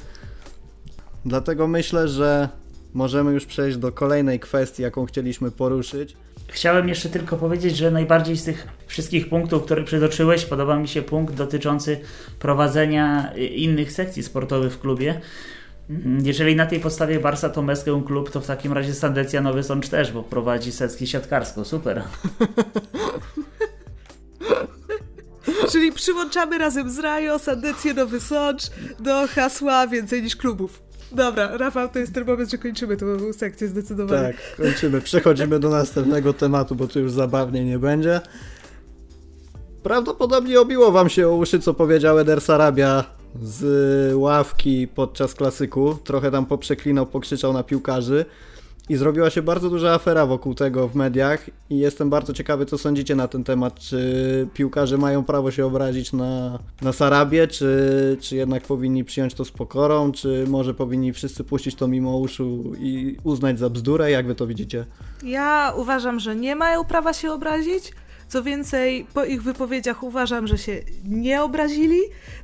[1.26, 2.50] Dlatego myślę, że
[2.94, 6.18] możemy już przejść do kolejnej kwestii, jaką chcieliśmy poruszyć.
[6.48, 11.02] Chciałem jeszcze tylko powiedzieć, że najbardziej z tych wszystkich punktów, które przytoczyłeś, podoba mi się
[11.02, 12.00] punkt dotyczący
[12.40, 15.22] prowadzenia innych sekcji sportowych w klubie.
[16.24, 19.90] Jeżeli na tej podstawie Barsa to Meskę klub, to w takim razie Sandecja Nowy Sącz
[19.90, 21.64] też, bo prowadzi sekcję siatkarską.
[21.64, 22.04] Super.
[25.72, 28.64] Czyli przyłączamy razem z Rajo Sandecję Nowy Sącz
[29.00, 30.91] do hasła więcej niż klubów.
[31.12, 34.34] Dobra, Rafał, to jest ten moment, że kończymy tę sekcję zdecydowanie.
[34.34, 35.02] Tak, kończymy.
[35.02, 38.22] Przechodzimy do następnego tematu, bo tu już zabawnie nie będzie.
[39.84, 43.04] Prawdopodobnie obiło wam się o uszy, co powiedział Eder Sarabia
[43.42, 45.98] z ławki podczas klasyku.
[46.04, 48.26] Trochę tam poprzeklinał, pokrzyczał na piłkarzy
[48.92, 52.78] i zrobiła się bardzo duża afera wokół tego w mediach i jestem bardzo ciekawy, co
[52.78, 53.80] sądzicie na ten temat.
[53.80, 59.46] Czy piłkarze mają prawo się obrazić na, na Sarabię, czy, czy jednak powinni przyjąć to
[59.46, 64.12] z pokorą, czy może powinni wszyscy puścić to mimo uszu i uznać za bzdurę?
[64.12, 64.86] Jak wy to widzicie?
[65.24, 67.94] Ja uważam, że nie mają prawa się obrazić.
[68.28, 72.00] Co więcej, po ich wypowiedziach uważam, że się nie obrazili.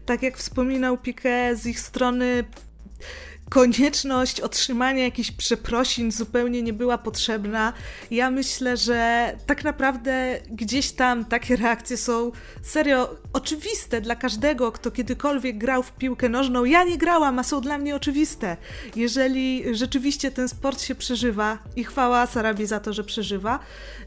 [0.05, 2.43] Tak jak wspominał Piqué, z ich strony
[3.49, 7.73] konieczność otrzymania jakichś przeprosin zupełnie nie była potrzebna.
[8.11, 12.31] Ja myślę, że tak naprawdę gdzieś tam takie reakcje są
[12.61, 16.65] serio oczywiste dla każdego, kto kiedykolwiek grał w piłkę nożną.
[16.65, 18.57] Ja nie grałam, a są dla mnie oczywiste.
[18.95, 23.59] Jeżeli rzeczywiście ten sport się przeżywa i chwała Sarabi za to, że przeżywa.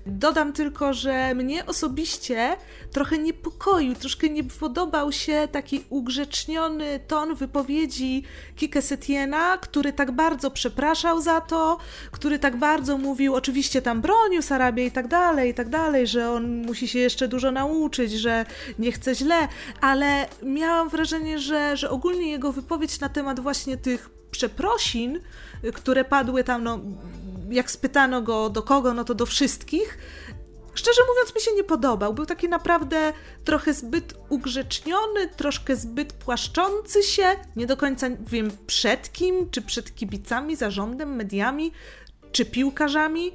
[0.06, 2.56] Dodam tylko, że mnie osobiście
[2.92, 8.22] trochę niepokoił, troszkę nie podobał się taki ugrzeczniony ton wypowiedzi
[8.56, 8.82] Kike
[9.30, 11.78] Setiena, który tak bardzo przepraszał za to,
[12.10, 16.30] który tak bardzo mówił, oczywiście tam bronił Sarabię i tak dalej, i tak dalej, że
[16.30, 18.46] on musi się jeszcze dużo nauczyć, że
[18.78, 19.48] nie chce źle,
[19.80, 25.20] ale miałam wrażenie, że, że ogólnie jego wypowiedź na temat właśnie tych przeprosin,
[25.74, 26.80] które padły tam, no,
[27.50, 29.98] jak spytano go do kogo, no to do wszystkich,
[30.80, 32.14] szczerze mówiąc, mi się nie podobał.
[32.14, 33.12] Był taki naprawdę
[33.44, 37.24] trochę zbyt ugrzeczniony, troszkę zbyt płaszczący się.
[37.56, 41.72] Nie do końca wiem przed kim, czy przed kibicami, zarządem, mediami,
[42.32, 43.32] czy piłkarzami.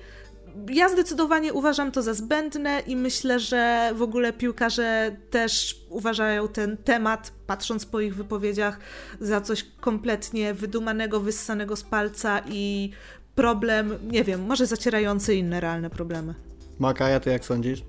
[0.70, 6.78] Ja zdecydowanie uważam to za zbędne i myślę, że w ogóle piłkarze też uważają ten
[6.78, 8.80] temat, patrząc po ich wypowiedziach,
[9.20, 12.92] za coś kompletnie wydumanego, wyssanego z palca i
[13.36, 16.34] problem, nie wiem, może zacierający inne realne problemy.
[16.80, 17.84] Makaja, ty jak sądzisz?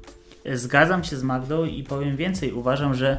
[0.55, 2.53] Zgadzam się z Magdą i powiem więcej.
[2.53, 3.18] Uważam, że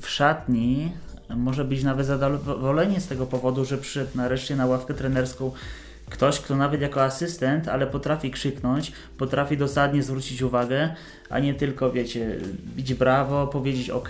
[0.00, 0.92] w szatni
[1.36, 5.52] może być nawet zadowolenie z tego powodu, że przyszedł nareszcie na ławkę trenerską
[6.10, 10.94] ktoś, kto nawet jako asystent, ale potrafi krzyknąć, potrafi dosadnie zwrócić uwagę,
[11.30, 12.36] a nie tylko, wiecie,
[12.76, 14.08] bić brawo, powiedzieć ok,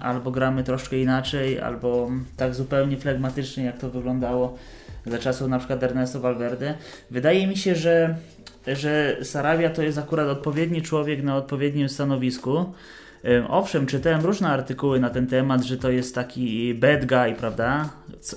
[0.00, 4.58] albo gramy troszkę inaczej, albo tak zupełnie flegmatycznie, jak to wyglądało
[5.06, 6.74] za czasów na przykład Ernesto Valverde.
[7.10, 8.16] Wydaje mi się, że
[8.66, 12.72] że Sarabia to jest akurat odpowiedni człowiek na odpowiednim stanowisku.
[13.48, 17.88] Owszem, czytałem różne artykuły na ten temat, że to jest taki bad guy, prawda?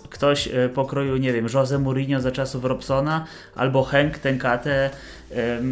[0.09, 3.25] Ktoś e, pokroju, nie wiem, Jose Mourinho za czasów Robsona
[3.55, 4.89] albo Henk Tenkate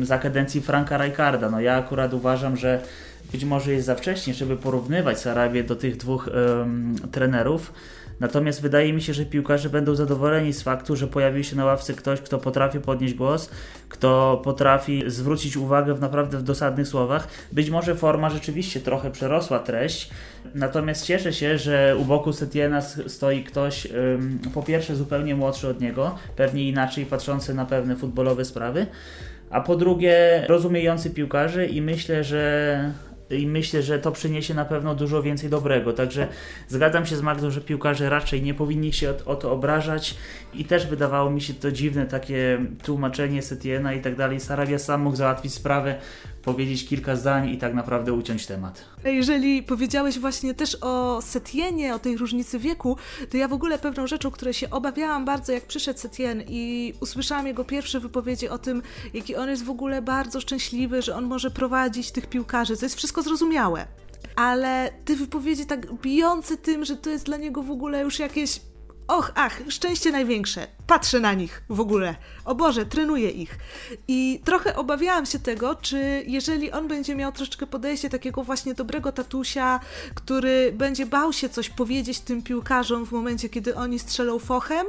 [0.01, 1.49] za kadencji Franka Rijkaarda.
[1.49, 2.81] No ja akurat uważam, że
[3.31, 6.29] być może jest za wcześnie, żeby porównywać Sarabię do tych dwóch
[6.59, 7.73] um, trenerów.
[8.19, 11.93] Natomiast wydaje mi się, że piłkarze będą zadowoleni z faktu, że pojawił się na ławce
[11.93, 13.49] ktoś, kto potrafi podnieść głos,
[13.89, 17.27] kto potrafi zwrócić uwagę w naprawdę w dosadnych słowach.
[17.51, 20.09] Być może forma rzeczywiście trochę przerosła treść,
[20.55, 23.87] natomiast cieszę się, że u boku Setiena stoi ktoś
[24.53, 28.87] po pierwsze zupełnie młodszy od niego, pewnie inaczej patrzący na pewne futbolowe sprawy,
[29.49, 32.91] a po drugie rozumiejący piłkarzy i myślę, że
[33.29, 35.93] i myślę, że to przyniesie na pewno dużo więcej dobrego.
[35.93, 36.27] Także
[36.67, 40.15] zgadzam się z Magdą, że piłkarze raczej nie powinni się o, o to obrażać
[40.53, 44.39] i też wydawało mi się to dziwne takie tłumaczenie Setiena i tak dalej.
[44.39, 45.95] Sarabia sam mógł załatwić sprawę
[46.47, 48.85] powiedzieć kilka zdań i tak naprawdę uciąć temat.
[49.03, 52.97] Jeżeli powiedziałeś właśnie też o Setienie, o tej różnicy wieku,
[53.29, 57.47] to ja w ogóle pewną rzeczą, której się obawiałam bardzo, jak przyszedł Setien i usłyszałam
[57.47, 58.81] jego pierwsze wypowiedzi o tym,
[59.13, 62.77] jaki on jest w ogóle bardzo szczęśliwy, że on może prowadzić tych piłkarzy.
[62.77, 63.87] To jest wszystko zrozumiałe.
[64.35, 68.59] Ale te wypowiedzi tak bijące tym, że to jest dla niego w ogóle już jakieś
[69.07, 70.67] Och, ach, szczęście największe.
[70.87, 72.15] Patrzę na nich w ogóle.
[72.45, 73.57] O Boże, trenuję ich.
[74.07, 79.11] I trochę obawiałam się tego, czy jeżeli on będzie miał troszeczkę podejście takiego właśnie dobrego
[79.11, 79.79] tatusia,
[80.15, 84.87] który będzie bał się coś powiedzieć tym piłkarzom w momencie, kiedy oni strzelą fochem,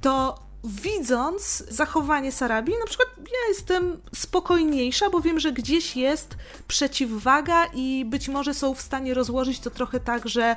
[0.00, 6.36] to widząc zachowanie Sarabi, na przykład ja jestem spokojniejsza, bo wiem, że gdzieś jest
[6.68, 10.56] przeciwwaga i być może są w stanie rozłożyć to trochę tak, że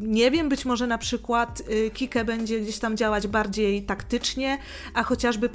[0.00, 4.58] nie wiem, być może na przykład y, Kike będzie gdzieś tam działać bardziej taktycznie,
[4.94, 5.48] a chociażby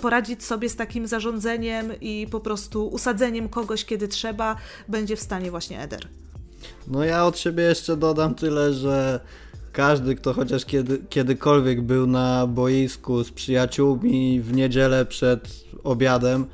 [0.00, 4.56] poradzić sobie z takim zarządzeniem i po prostu usadzeniem kogoś, kiedy trzeba,
[4.88, 6.08] będzie w stanie właśnie Eder.
[6.86, 9.20] No ja od siebie jeszcze dodam tyle, że
[9.72, 16.44] każdy, kto chociaż kiedy, kiedykolwiek był na boisku z przyjaciółmi w niedzielę przed obiadem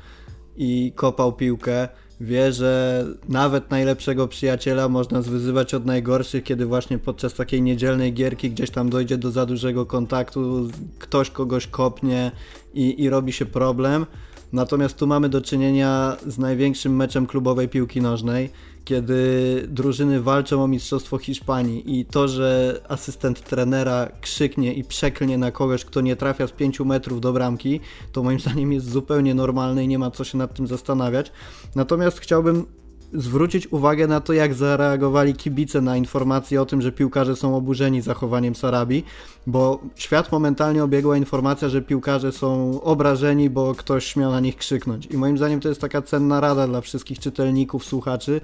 [0.57, 1.87] i kopał piłkę,
[2.21, 8.51] wie, że nawet najlepszego przyjaciela można zwyzywać od najgorszych, kiedy właśnie podczas takiej niedzielnej gierki
[8.51, 12.31] gdzieś tam dojdzie do za dużego kontaktu, ktoś kogoś kopnie
[12.73, 14.05] i, i robi się problem.
[14.53, 18.49] Natomiast tu mamy do czynienia z największym meczem klubowej piłki nożnej
[18.85, 19.23] kiedy
[19.67, 25.85] drużyny walczą o Mistrzostwo Hiszpanii i to, że asystent trenera krzyknie i przeklnie na kogoś,
[25.85, 27.79] kto nie trafia z 5 metrów do bramki,
[28.11, 31.31] to moim zdaniem jest zupełnie normalne i nie ma co się nad tym zastanawiać.
[31.75, 32.65] Natomiast chciałbym
[33.13, 38.01] zwrócić uwagę na to, jak zareagowali kibice na informację o tym, że piłkarze są oburzeni
[38.01, 39.03] zachowaniem Sarabi,
[39.47, 45.05] bo świat momentalnie obiegła informacja, że piłkarze są obrażeni, bo ktoś śmiał na nich krzyknąć.
[45.05, 48.41] I moim zdaniem to jest taka cenna rada dla wszystkich czytelników, słuchaczy,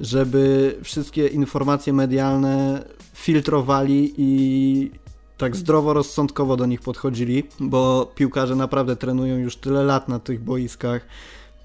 [0.00, 2.84] żeby wszystkie informacje medialne
[3.14, 4.90] filtrowali i
[5.38, 11.02] tak zdroworozsądkowo do nich podchodzili, bo piłkarze naprawdę trenują już tyle lat na tych boiskach,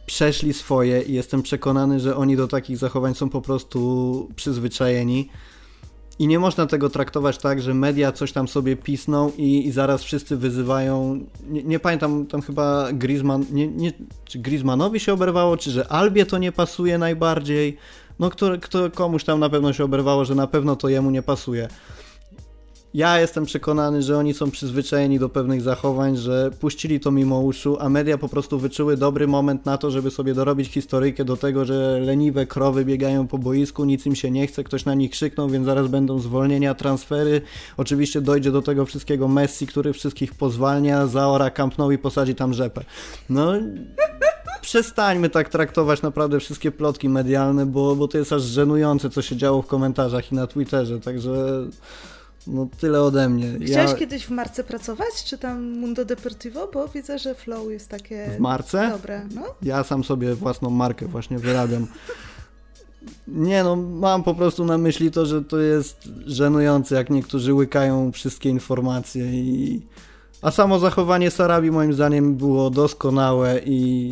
[0.06, 5.30] przeszli swoje i jestem przekonany, że oni do takich zachowań są po prostu przyzwyczajeni.
[6.20, 10.04] I nie można tego traktować tak, że media coś tam sobie pisną i, i zaraz
[10.04, 11.20] wszyscy wyzywają.
[11.50, 13.92] Nie, nie, pamiętam, tam chyba Griezmann, nie, nie,
[14.26, 17.78] czy Griezmannowi się oberwało, czy że Albie to nie pasuje najbardziej
[18.20, 21.22] no kto, kto, komuś tam na pewno się oberwało, że na pewno to jemu nie
[21.22, 21.68] pasuje.
[22.94, 27.78] Ja jestem przekonany, że oni są przyzwyczajeni do pewnych zachowań, że puścili to mimo uszu,
[27.80, 31.66] a media po prostu wyczuły dobry moment na to, żeby sobie dorobić historyjkę do tego,
[31.66, 35.50] że leniwe krowy biegają po boisku, nic im się nie chce, ktoś na nich krzyknął,
[35.50, 37.42] więc zaraz będą zwolnienia, transfery.
[37.78, 42.54] Oczywiście dojdzie do tego wszystkiego Messi, który wszystkich pozwalnia, zaora Camp Nou i posadzi tam
[42.54, 42.84] rzepę.
[43.30, 43.54] No
[44.62, 49.36] przestańmy tak traktować naprawdę wszystkie plotki medialne, bo, bo to jest aż żenujące, co się
[49.36, 51.32] działo w komentarzach i na Twitterze, także
[52.48, 53.60] no tyle ode mnie.
[53.66, 53.98] Chciałeś ja...
[53.98, 56.70] kiedyś w Marce pracować, czy tam Mundo Deportivo?
[56.74, 58.90] Bo widzę, że Flow jest takie w Marce?
[58.92, 59.28] dobre.
[59.36, 59.42] No?
[59.62, 61.88] Ja sam sobie własną markę właśnie wyrabiam.
[63.28, 68.12] Nie no, mam po prostu na myśli to, że to jest żenujące, jak niektórzy łykają
[68.12, 69.82] wszystkie informacje i
[70.42, 74.12] a samo zachowanie Sarabi moim zdaniem było doskonałe i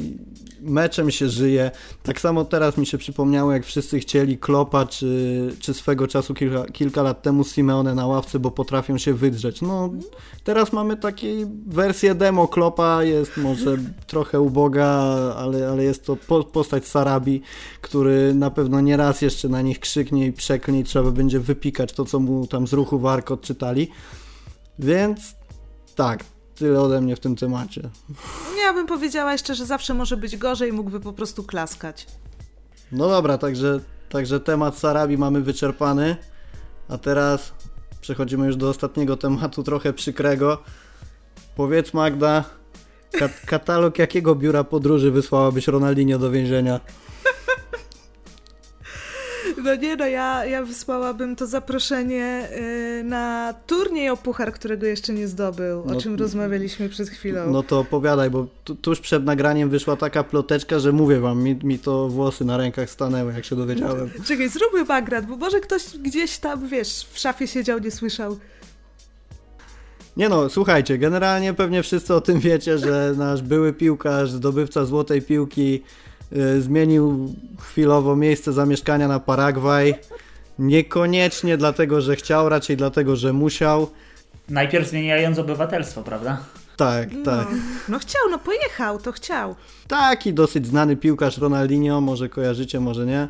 [0.62, 1.72] meczem się żyje.
[2.04, 6.66] Tak samo teraz mi się przypomniało, jak wszyscy chcieli Klopa, czy, czy swego czasu kilka,
[6.66, 9.62] kilka lat temu Simeone na ławce, bo potrafią się wydrzeć.
[9.62, 9.90] No,
[10.44, 11.28] teraz mamy taką
[11.68, 14.88] wersję demo Klopa, jest może trochę uboga,
[15.38, 17.42] ale, ale jest to po, postać Sarabi,
[17.82, 21.94] który na pewno nie raz jeszcze na nich krzyknie i przeknie i trzeba będzie wypikać
[21.94, 23.88] to, co mu tam z ruchu wark odczytali.
[24.80, 25.36] Więc
[25.96, 26.24] tak,
[26.56, 27.82] tyle ode mnie w tym temacie.
[28.66, 32.08] Ja bym powiedziała jeszcze, że zawsze może być gorzej, mógłby po prostu klaskać.
[32.92, 33.80] No dobra, także,
[34.10, 36.16] także temat Sarabi mamy wyczerpany,
[36.90, 37.54] a teraz
[38.02, 40.58] przechodzimy już do ostatniego tematu, trochę przykrego.
[41.56, 42.44] Powiedz Magda,
[43.12, 46.80] kat katalog jakiego biura podróży wysłałabyś Ronaldinho do więzienia?
[49.64, 52.50] No nie no, ja, ja wysłałabym to zaproszenie
[53.00, 57.52] y, na turniej o puchar, którego jeszcze nie zdobył, o no, czym rozmawialiśmy przed chwilą.
[57.52, 61.56] No to opowiadaj, bo tu, tuż przed nagraniem wyszła taka ploteczka, że mówię wam, mi,
[61.64, 64.10] mi to włosy na rękach stanęły, jak się dowiedziałem.
[64.28, 68.38] Czekaj, zróbmy background, bo może ktoś gdzieś tam, wiesz, w szafie siedział, nie słyszał.
[70.18, 75.22] Nie no, słuchajcie, generalnie pewnie wszyscy o tym wiecie, że nasz były piłkarz, zdobywca złotej
[75.22, 75.84] piłki
[76.60, 79.96] zmienił chwilowo miejsce zamieszkania na Paragwaj.
[80.60, 83.88] Niekoniecznie dlatego, że chciał, raczej dlatego, że musiał.
[84.50, 86.38] Najpierw zmieniając obywatelstwo, prawda?
[86.78, 87.48] Tak, No, tak.
[87.90, 89.56] no chciał, no pojechał, to chciał.
[89.88, 93.28] Taki dosyć znany piłkarz Ronaldinho, może kojarzycie, może nie.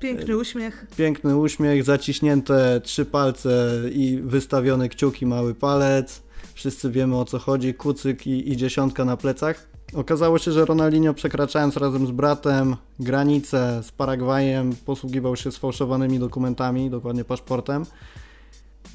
[0.00, 0.86] Piękny uśmiech.
[0.96, 3.50] Piękny uśmiech, zaciśnięte trzy palce
[3.92, 6.22] i wystawione kciuki, mały palec.
[6.54, 9.66] Wszyscy wiemy o co chodzi, kucyk i, i dziesiątka na plecach.
[9.94, 16.90] Okazało się, że Ronaldinho przekraczając razem z bratem granicę z Paragwajem posługiwał się sfałszowanymi dokumentami,
[16.90, 17.86] dokładnie paszportem.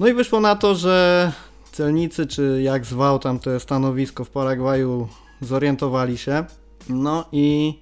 [0.00, 1.32] No i wyszło na to, że
[1.72, 5.08] celnicy, czy jak zwał tam te stanowisko w Paragwaju,
[5.40, 6.44] zorientowali się.
[6.88, 7.78] No i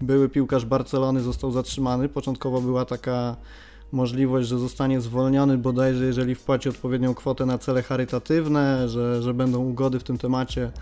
[0.00, 2.08] były piłkarz Barcelony został zatrzymany.
[2.08, 3.36] Początkowo była taka
[3.92, 9.58] możliwość, że zostanie zwolniony bodajże jeżeli wpłaci odpowiednią kwotę na cele charytatywne, że, że będą
[9.58, 10.72] ugody w tym temacie.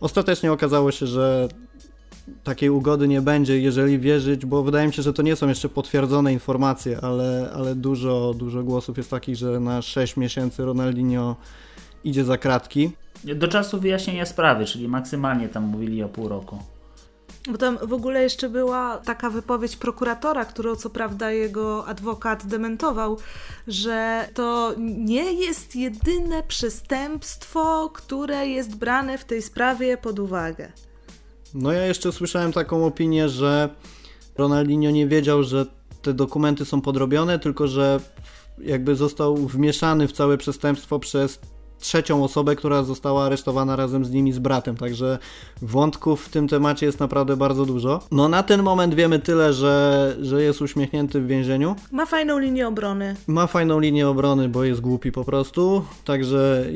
[0.00, 1.48] Ostatecznie okazało się, że
[2.44, 5.68] takiej ugody nie będzie, jeżeli wierzyć, bo wydaje mi się, że to nie są jeszcze
[5.68, 11.36] potwierdzone informacje, ale, ale dużo, dużo głosów jest takich, że na 6 miesięcy Ronaldinho
[12.04, 12.90] idzie za kratki.
[13.24, 16.58] Do czasu wyjaśnienia sprawy, czyli maksymalnie tam mówili o pół roku.
[17.48, 23.18] Bo tam w ogóle jeszcze była taka wypowiedź prokuratora, którą co prawda jego adwokat dementował,
[23.68, 30.72] że to nie jest jedyne przestępstwo, które jest brane w tej sprawie pod uwagę.
[31.54, 33.68] No ja jeszcze słyszałem taką opinię, że
[34.38, 35.66] Ronaldinho nie wiedział, że
[36.02, 38.00] te dokumenty są podrobione, tylko że
[38.58, 41.38] jakby został wmieszany w całe przestępstwo przez
[41.80, 45.18] trzecią osobę, która została aresztowana razem z nimi z bratem, także
[45.62, 48.00] wątków w tym temacie jest naprawdę bardzo dużo.
[48.10, 51.76] No na ten moment wiemy tyle, że, że jest uśmiechnięty w więzieniu.
[51.92, 53.16] Ma fajną linię obrony.
[53.26, 56.66] Ma fajną linię obrony, bo jest głupi po prostu, także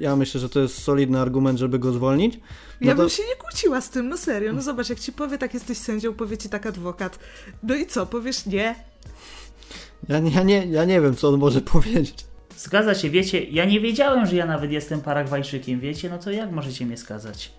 [0.00, 2.34] ja myślę, że to jest solidny argument, żeby go zwolnić.
[2.80, 4.52] No Ja to- bym się nie kłóciła z tym, no serio.
[4.52, 7.18] No zobacz, jak ci powie, tak jesteś sędzią, powie ci tak adwokat.
[7.62, 8.74] No i co, powiesz nie?
[10.08, 12.29] Ja, ja, nie, ja nie wiem, co on może powiedzieć.
[12.60, 16.50] Zgadza się, wiecie, ja nie wiedziałem, że ja nawet jestem Paragwajczykiem, wiecie, no to jak
[16.50, 17.52] możecie mnie skazać?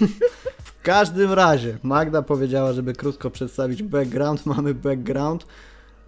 [0.64, 4.46] W każdym razie, Magda powiedziała, żeby krótko przedstawić background.
[4.56, 5.46] Mamy background,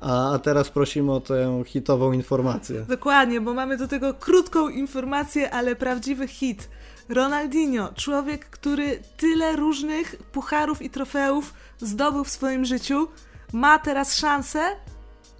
[0.00, 2.84] a, a teraz prosimy o tę hitową informację.
[2.88, 6.68] Dokładnie, bo mamy do tego krótką informację, ale prawdziwy hit.
[7.08, 13.08] Ronaldinho, człowiek, który tyle różnych pucharów i trofeów zdobył w swoim życiu,
[13.52, 14.60] ma teraz szansę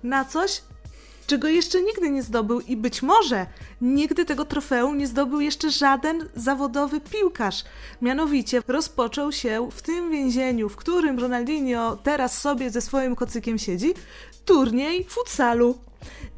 [0.02, 0.62] na coś,
[1.30, 3.46] czego jeszcze nigdy nie zdobył i być może
[3.80, 7.64] nigdy tego trofeum nie zdobył jeszcze żaden zawodowy piłkarz.
[8.02, 13.94] Mianowicie rozpoczął się w tym więzieniu, w którym Ronaldinho teraz sobie ze swoim kocykiem siedzi,
[14.44, 15.78] turniej futsalu.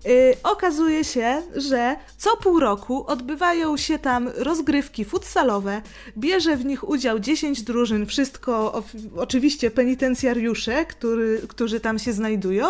[0.04, 5.82] Yy, okazuje się, że co pół roku odbywają się tam rozgrywki futsalowe,
[6.18, 8.82] bierze w nich udział 10 drużyn, wszystko
[9.16, 12.66] oczywiście penitencjariusze, który, którzy tam się znajdują.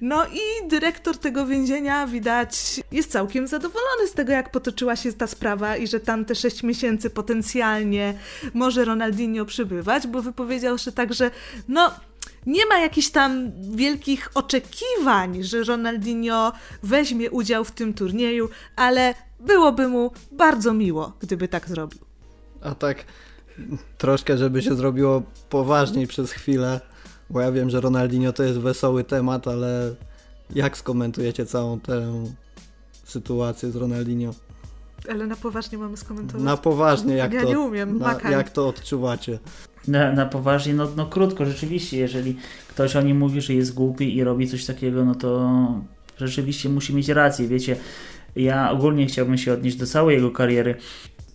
[0.00, 5.26] No i dyrektor tego więzienia widać jest całkiem zadowolony z tego, jak potoczyła się ta
[5.26, 8.14] sprawa i że tam te 6 miesięcy potencjalnie
[8.54, 11.30] może Ronaldinho przybywać, bo wypowiedział się tak, że
[11.68, 11.90] no
[12.46, 19.88] nie ma jakichś tam wielkich oczekiwań, że Ronaldinho weźmie udział w tym turnieju, ale byłoby
[19.88, 22.00] mu bardzo miło, gdyby tak zrobił.
[22.60, 23.04] A tak
[23.98, 26.80] troszkę, żeby się zrobiło poważniej przez chwilę,
[27.30, 29.94] bo ja wiem, że Ronaldinho to jest wesoły temat, ale
[30.50, 32.24] jak skomentujecie całą tę
[33.04, 34.34] sytuację z Ronaldinho?
[35.10, 36.42] Ale na poważnie mamy skomentować.
[36.42, 39.38] Na poważnie, jak Ja to, nie umiem, na, jak to odczuwacie?
[39.88, 42.36] Na, na poważnie, no, no krótko, rzeczywiście, jeżeli
[42.68, 45.50] ktoś o nim mówi, że jest głupi i robi coś takiego, no to
[46.18, 47.76] rzeczywiście musi mieć rację, wiecie.
[48.36, 50.74] Ja ogólnie chciałbym się odnieść do całej jego kariery.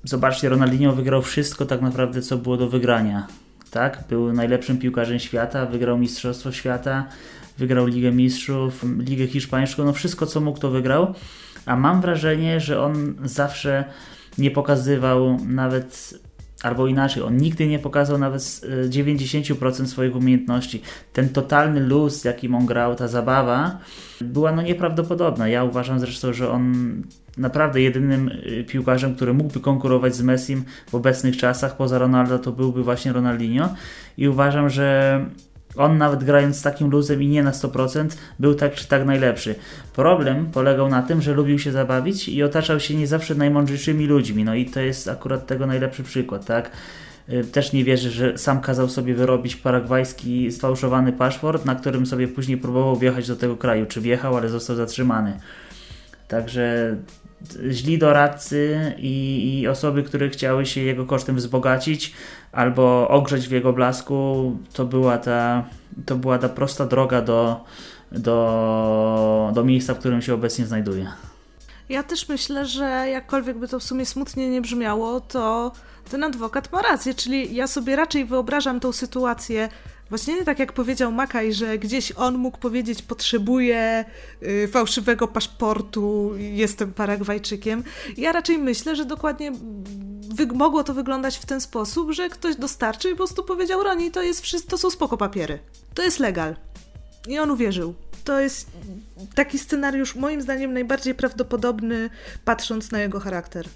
[0.04, 3.28] Zobaczcie, Ronaldinho wygrał wszystko tak naprawdę, co było do wygrania.
[3.72, 4.04] Tak?
[4.10, 7.06] Był najlepszym piłkarzem świata, wygrał Mistrzostwo Świata,
[7.58, 11.16] wygrał Ligę Mistrzów, Ligę Hiszpańską, no wszystko, co mógł, to wygrał.
[11.70, 13.86] A mam wrażenie, że on zawsze
[14.38, 16.20] nie pokazywał nawet
[16.64, 20.82] Albo inaczej, on nigdy nie pokazał nawet e, 90% swoich umiejętności.
[21.14, 23.78] Ten totalny luz, jakim on grał, ta zabawa,
[24.22, 25.48] była no nieprawdopodobna.
[25.48, 26.74] Ja uważam zresztą, że on
[27.38, 32.52] naprawdę jedynym e, piłkarzem, który mógłby konkurować z Messim w obecnych czasach, poza Ronaldo, to
[32.52, 33.70] byłby właśnie Ronaldinho.
[34.18, 35.26] I uważam, że
[35.80, 38.08] on nawet grając z takim luzem i nie na 100%
[38.40, 39.56] był tak czy tak najlepszy.
[39.96, 44.44] Problem polegał na tym, że lubił się zabawić i otaczał się nie zawsze najmądrzejszymi ludźmi.
[44.44, 46.72] No i to jest akurat tego najlepszy przykład, tak?
[47.30, 52.28] Y, Też nie wierzę, że sam kazał sobie wyrobić paragwajski sfałszowany paszport, na którym sobie
[52.28, 53.86] później próbował wjechać do tego kraju.
[53.86, 55.40] Czy wjechał, ale został zatrzymany.
[56.28, 56.96] Także
[57.70, 62.14] źli doradcy i, i osoby, które chciały się jego kosztem wzbogacić
[62.52, 65.64] albo ogrzeć w jego blasku, to była ta,
[66.06, 67.66] to była ta prosta droga do,
[68.12, 71.08] do, do miejsca, w którym się obecnie znajduje.
[71.90, 75.72] Ja też myślę, że jakkolwiek by to w sumie smutnie nie brzmiało, to
[76.10, 79.70] ten adwokat ma rację, czyli ja sobie raczej wyobrażam tą sytuację
[80.10, 84.06] Właśnie nie tak jak powiedział Makaj, że gdzieś on mógł powiedzieć, potrzebuję
[84.44, 87.84] y, fałszywego paszportu, jestem Paragwajczykiem.
[88.18, 89.52] Ja raczej myślę, że dokładnie
[90.54, 94.22] mogło to wyglądać w ten sposób, że ktoś dostarczył i po prostu powiedział Roni, to,
[94.22, 95.60] jest wszystko, to są spoko papiery.
[95.94, 96.56] To jest legal.
[97.28, 97.96] I on uwierzył.
[98.24, 98.72] To jest
[99.36, 102.10] taki scenariusz, moim zdaniem, najbardziej prawdopodobny,
[102.46, 103.68] patrząc na jego charakter.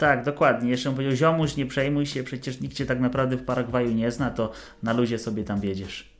[0.00, 0.70] Tak, dokładnie.
[0.70, 4.30] Jeszcze powiedział, ziomuś, nie przejmuj się, przecież nikt cię tak naprawdę w Paragwaju nie zna,
[4.30, 6.10] to na luzie sobie tam wiedziesz.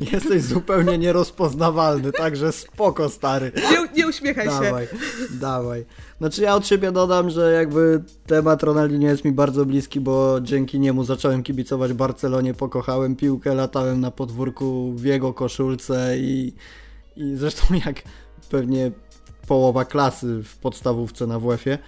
[0.12, 3.52] Jesteś zupełnie nierozpoznawalny, także spoko, stary.
[3.70, 4.96] Nie, nie uśmiechaj dawaj, się.
[5.30, 5.84] Dawaj,
[6.18, 10.80] Znaczy ja od siebie dodam, że jakby temat Ronaldinho jest mi bardzo bliski, bo dzięki
[10.80, 16.54] niemu zacząłem kibicować Barcelonie, pokochałem piłkę, latałem na podwórku w jego koszulce i,
[17.16, 18.02] i zresztą jak
[18.50, 18.90] pewnie
[19.50, 21.78] połowa klasy w podstawówce na WF-ie.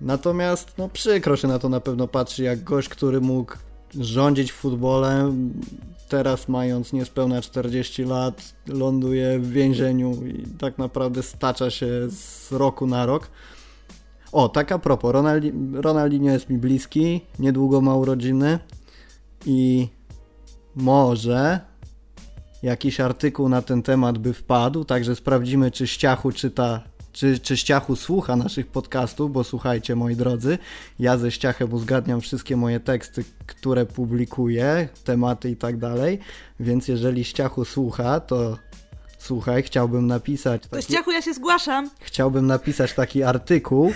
[0.00, 3.52] Natomiast no, przykro się na to na pewno patrzy, jak gość, który mógł
[4.00, 5.52] rządzić futbolem,
[6.08, 12.86] teraz mając niespełna 40 lat, ląduje w więzieniu i tak naprawdę stacza się z roku
[12.86, 13.30] na rok.
[14.32, 18.58] O, tak a propos, Ronaldi Ronaldinho jest mi bliski, niedługo ma urodziny
[19.46, 19.88] i
[20.76, 21.71] może
[22.62, 26.80] jakiś artykuł na ten temat by wpadł, także sprawdzimy, czy Ściachu czyta,
[27.12, 30.58] czy, czy Ściachu słucha naszych podcastów, bo słuchajcie, moi drodzy,
[30.98, 36.18] ja ze Ściachem uzgadniam wszystkie moje teksty, które publikuję, tematy i tak dalej,
[36.60, 38.58] więc jeżeli Ściachu słucha, to
[39.18, 40.62] słuchaj, chciałbym napisać...
[40.62, 41.90] Taki, to Ściachu, ja się zgłaszam.
[42.00, 43.92] Chciałbym napisać taki artykuł,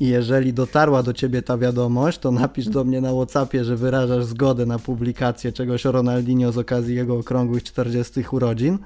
[0.00, 4.24] i jeżeli dotarła do ciebie ta wiadomość, to napisz do mnie na Whatsappie, że wyrażasz
[4.24, 8.78] zgodę na publikację czegoś o Ronaldinho z okazji jego okrągłych 40 urodzin.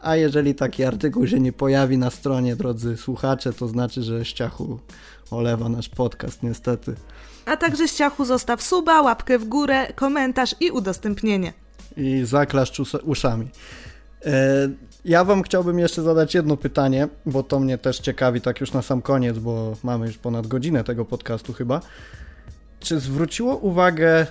[0.00, 4.78] A jeżeli taki artykuł się nie pojawi na stronie, drodzy słuchacze, to znaczy, że Ściachu
[5.30, 6.94] olewa nasz podcast, niestety.
[7.46, 11.52] A także Ściachu zostaw suba, łapkę w górę, komentarz i udostępnienie.
[11.96, 13.48] I zaklaszcz uszami.
[14.24, 14.68] E,
[15.04, 18.82] ja Wam chciałbym jeszcze zadać jedno pytanie, bo to mnie też ciekawi, tak już na
[18.82, 21.80] sam koniec, bo mamy już ponad godzinę tego podcastu chyba.
[22.80, 24.26] Czy zwróciło uwagę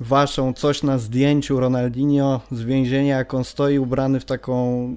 [0.00, 4.88] Waszą coś na zdjęciu Ronaldinho z więzienia, jak on stoi ubrany w taką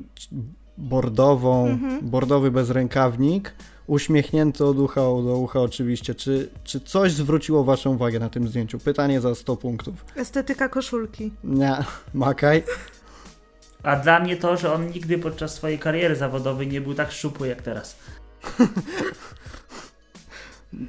[0.77, 2.09] bordową, mhm.
[2.09, 3.53] bordowy bezrękawnik,
[3.87, 6.15] uśmiechnięty od ucha do ucha oczywiście.
[6.15, 8.79] Czy, czy coś zwróciło Waszą uwagę na tym zdjęciu?
[8.79, 10.05] Pytanie za 100 punktów.
[10.15, 11.31] Estetyka koszulki.
[11.43, 11.75] Nie,
[12.13, 12.63] Makaj.
[13.83, 17.47] A dla mnie to, że on nigdy podczas swojej kariery zawodowej nie był tak szczupły
[17.47, 17.95] jak teraz.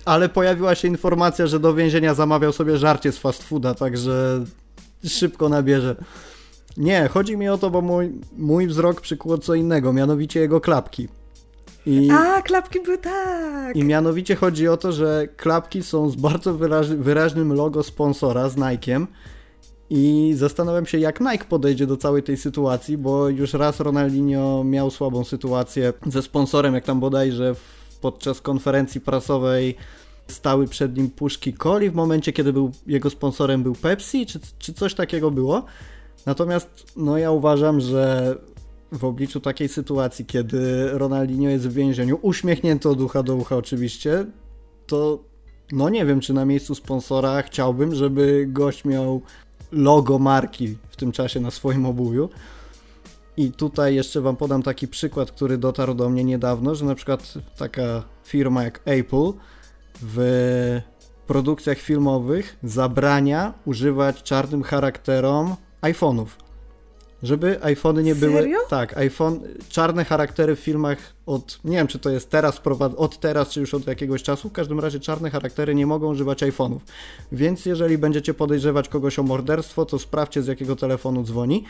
[0.05, 4.45] Ale pojawiła się informacja, że do więzienia zamawiał sobie żarcie z fast fooda, także
[5.05, 5.97] szybko nabierze.
[6.77, 11.09] Nie, chodzi mi o to, bo mój, mój wzrok przykuło co innego, mianowicie jego klapki.
[11.87, 13.77] I, A, klapki były tak.
[13.77, 18.57] I mianowicie chodzi o to, że klapki są z bardzo wyraź, wyraźnym logo sponsora, z
[18.57, 19.07] Nike'em.
[19.91, 24.91] I zastanawiam się, jak Nike podejdzie do całej tej sytuacji, bo już raz Ronaldinho miał
[24.91, 27.55] słabą sytuację ze sponsorem, jak tam bodajże
[28.01, 29.75] podczas konferencji prasowej
[30.29, 34.73] stały przed nim puszki coli w momencie, kiedy był, jego sponsorem był Pepsi, czy, czy
[34.73, 35.65] coś takiego było.
[36.27, 38.35] Natomiast no ja uważam, że
[38.93, 44.27] w obliczu takiej sytuacji, kiedy Ronaldinho jest w więzieniu, uśmiechnięty od ucha do ucha oczywiście,
[44.87, 45.19] to
[45.73, 49.23] no nie wiem, czy na miejscu sponsora chciałbym, żeby gość miał
[49.73, 52.29] logo marki w tym czasie na swoim obuwiu.
[53.37, 57.35] I tutaj jeszcze Wam podam taki przykład, który dotarł do mnie niedawno, że na przykład
[57.57, 59.33] taka firma jak Apple
[60.03, 60.81] w
[61.27, 66.48] produkcjach filmowych zabrania używać czarnym charakterom iPhone'ów.
[67.23, 68.33] Żeby iPhony nie były.
[68.33, 68.59] Serio?
[68.71, 71.59] Tak, iPhone, czarne charaktery w filmach od.
[71.65, 72.61] Nie wiem, czy to jest teraz,
[72.97, 74.49] od teraz, czy już od jakiegoś czasu.
[74.49, 76.79] W każdym razie czarne charaktery nie mogą używać iPhone'ów.
[77.33, 81.65] Więc jeżeli będziecie podejrzewać kogoś o morderstwo, to sprawdźcie z jakiego telefonu dzwoni.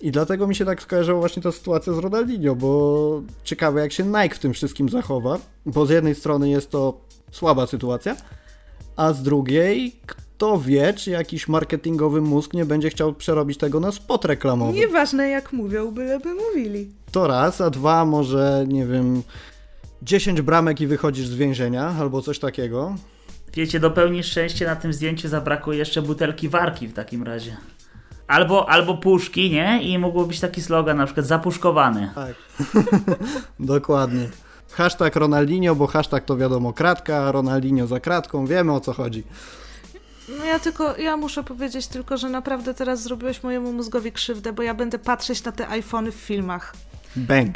[0.00, 4.04] I dlatego mi się tak skojarzyła właśnie ta sytuacja z Ronaldinho, bo ciekawe jak się
[4.04, 5.38] Nike w tym wszystkim zachowa.
[5.66, 8.16] Bo z jednej strony jest to słaba sytuacja,
[8.96, 10.00] a z drugiej
[10.40, 14.72] kto wie, czy jakiś marketingowy mózg nie będzie chciał przerobić tego na spot reklamowy.
[14.72, 16.90] Nieważne jak mówią, byleby mówili.
[17.12, 19.22] To raz, a dwa może, nie wiem,
[20.02, 22.94] 10 bramek i wychodzisz z więzienia, albo coś takiego.
[23.54, 27.56] Wiecie, do pełni szczęścia na tym zdjęciu zabrakło jeszcze butelki warki w takim razie.
[28.26, 29.82] Albo, albo puszki, nie?
[29.82, 32.10] I mógł być taki slogan na przykład zapuszkowany.
[32.14, 32.34] Tak.
[33.60, 34.28] Dokładnie.
[34.72, 39.24] Hashtag Ronaldinho, bo hashtag to wiadomo kratka, Ronaldinho za kratką, wiemy o co chodzi.
[40.38, 44.62] No ja tylko, ja muszę powiedzieć tylko, że naprawdę teraz zrobiłeś mojemu mózgowi krzywdę, bo
[44.62, 46.74] ja będę patrzeć na te iPhony w filmach.
[47.16, 47.54] Bang.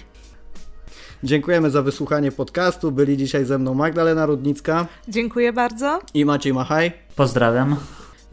[1.25, 2.93] Dziękujemy za wysłuchanie podcastu.
[2.93, 6.01] Byli dzisiaj ze mną Magdalena Rudnicka Dziękuję bardzo.
[6.15, 6.93] i Maciej Machaj.
[7.17, 7.77] Pozdrawiam.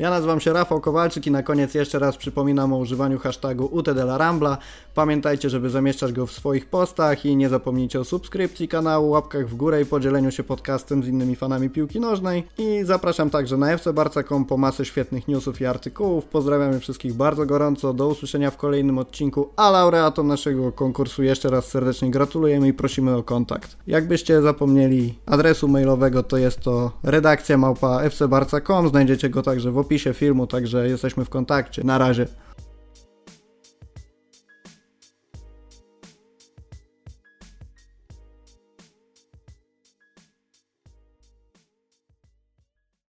[0.02, 4.58] Ja nazywam się Rafał Kowalczyk i na koniec jeszcze raz przypominam o używaniu hashtagu UTDLarambla.
[4.96, 9.56] Pamiętajcie, żeby zamieszczać go w swoich postach i nie zapomnijcie o subskrypcji kanału, łapkach w
[9.56, 12.44] górę i podzieleniu się podcastem z innymi fanami piłki nożnej.
[12.58, 16.26] I zapraszam także na fcbarca.com po masę świetnych newsów i artykułów.
[16.26, 17.94] Pozdrawiamy wszystkich bardzo gorąco.
[17.94, 23.16] Do usłyszenia w kolejnym odcinku, a laureatom naszego konkursu jeszcze raz serdecznie gratulujemy i prosimy
[23.16, 23.78] o kontakt.
[23.88, 28.90] Jakbyście zapomnieli adresu mailowego, to jest to redakcja małpa fcbarca.com.
[28.90, 31.84] Znajdziecie go także w opisie filmu, także jesteśmy w kontakcie.
[31.84, 32.28] Na razie.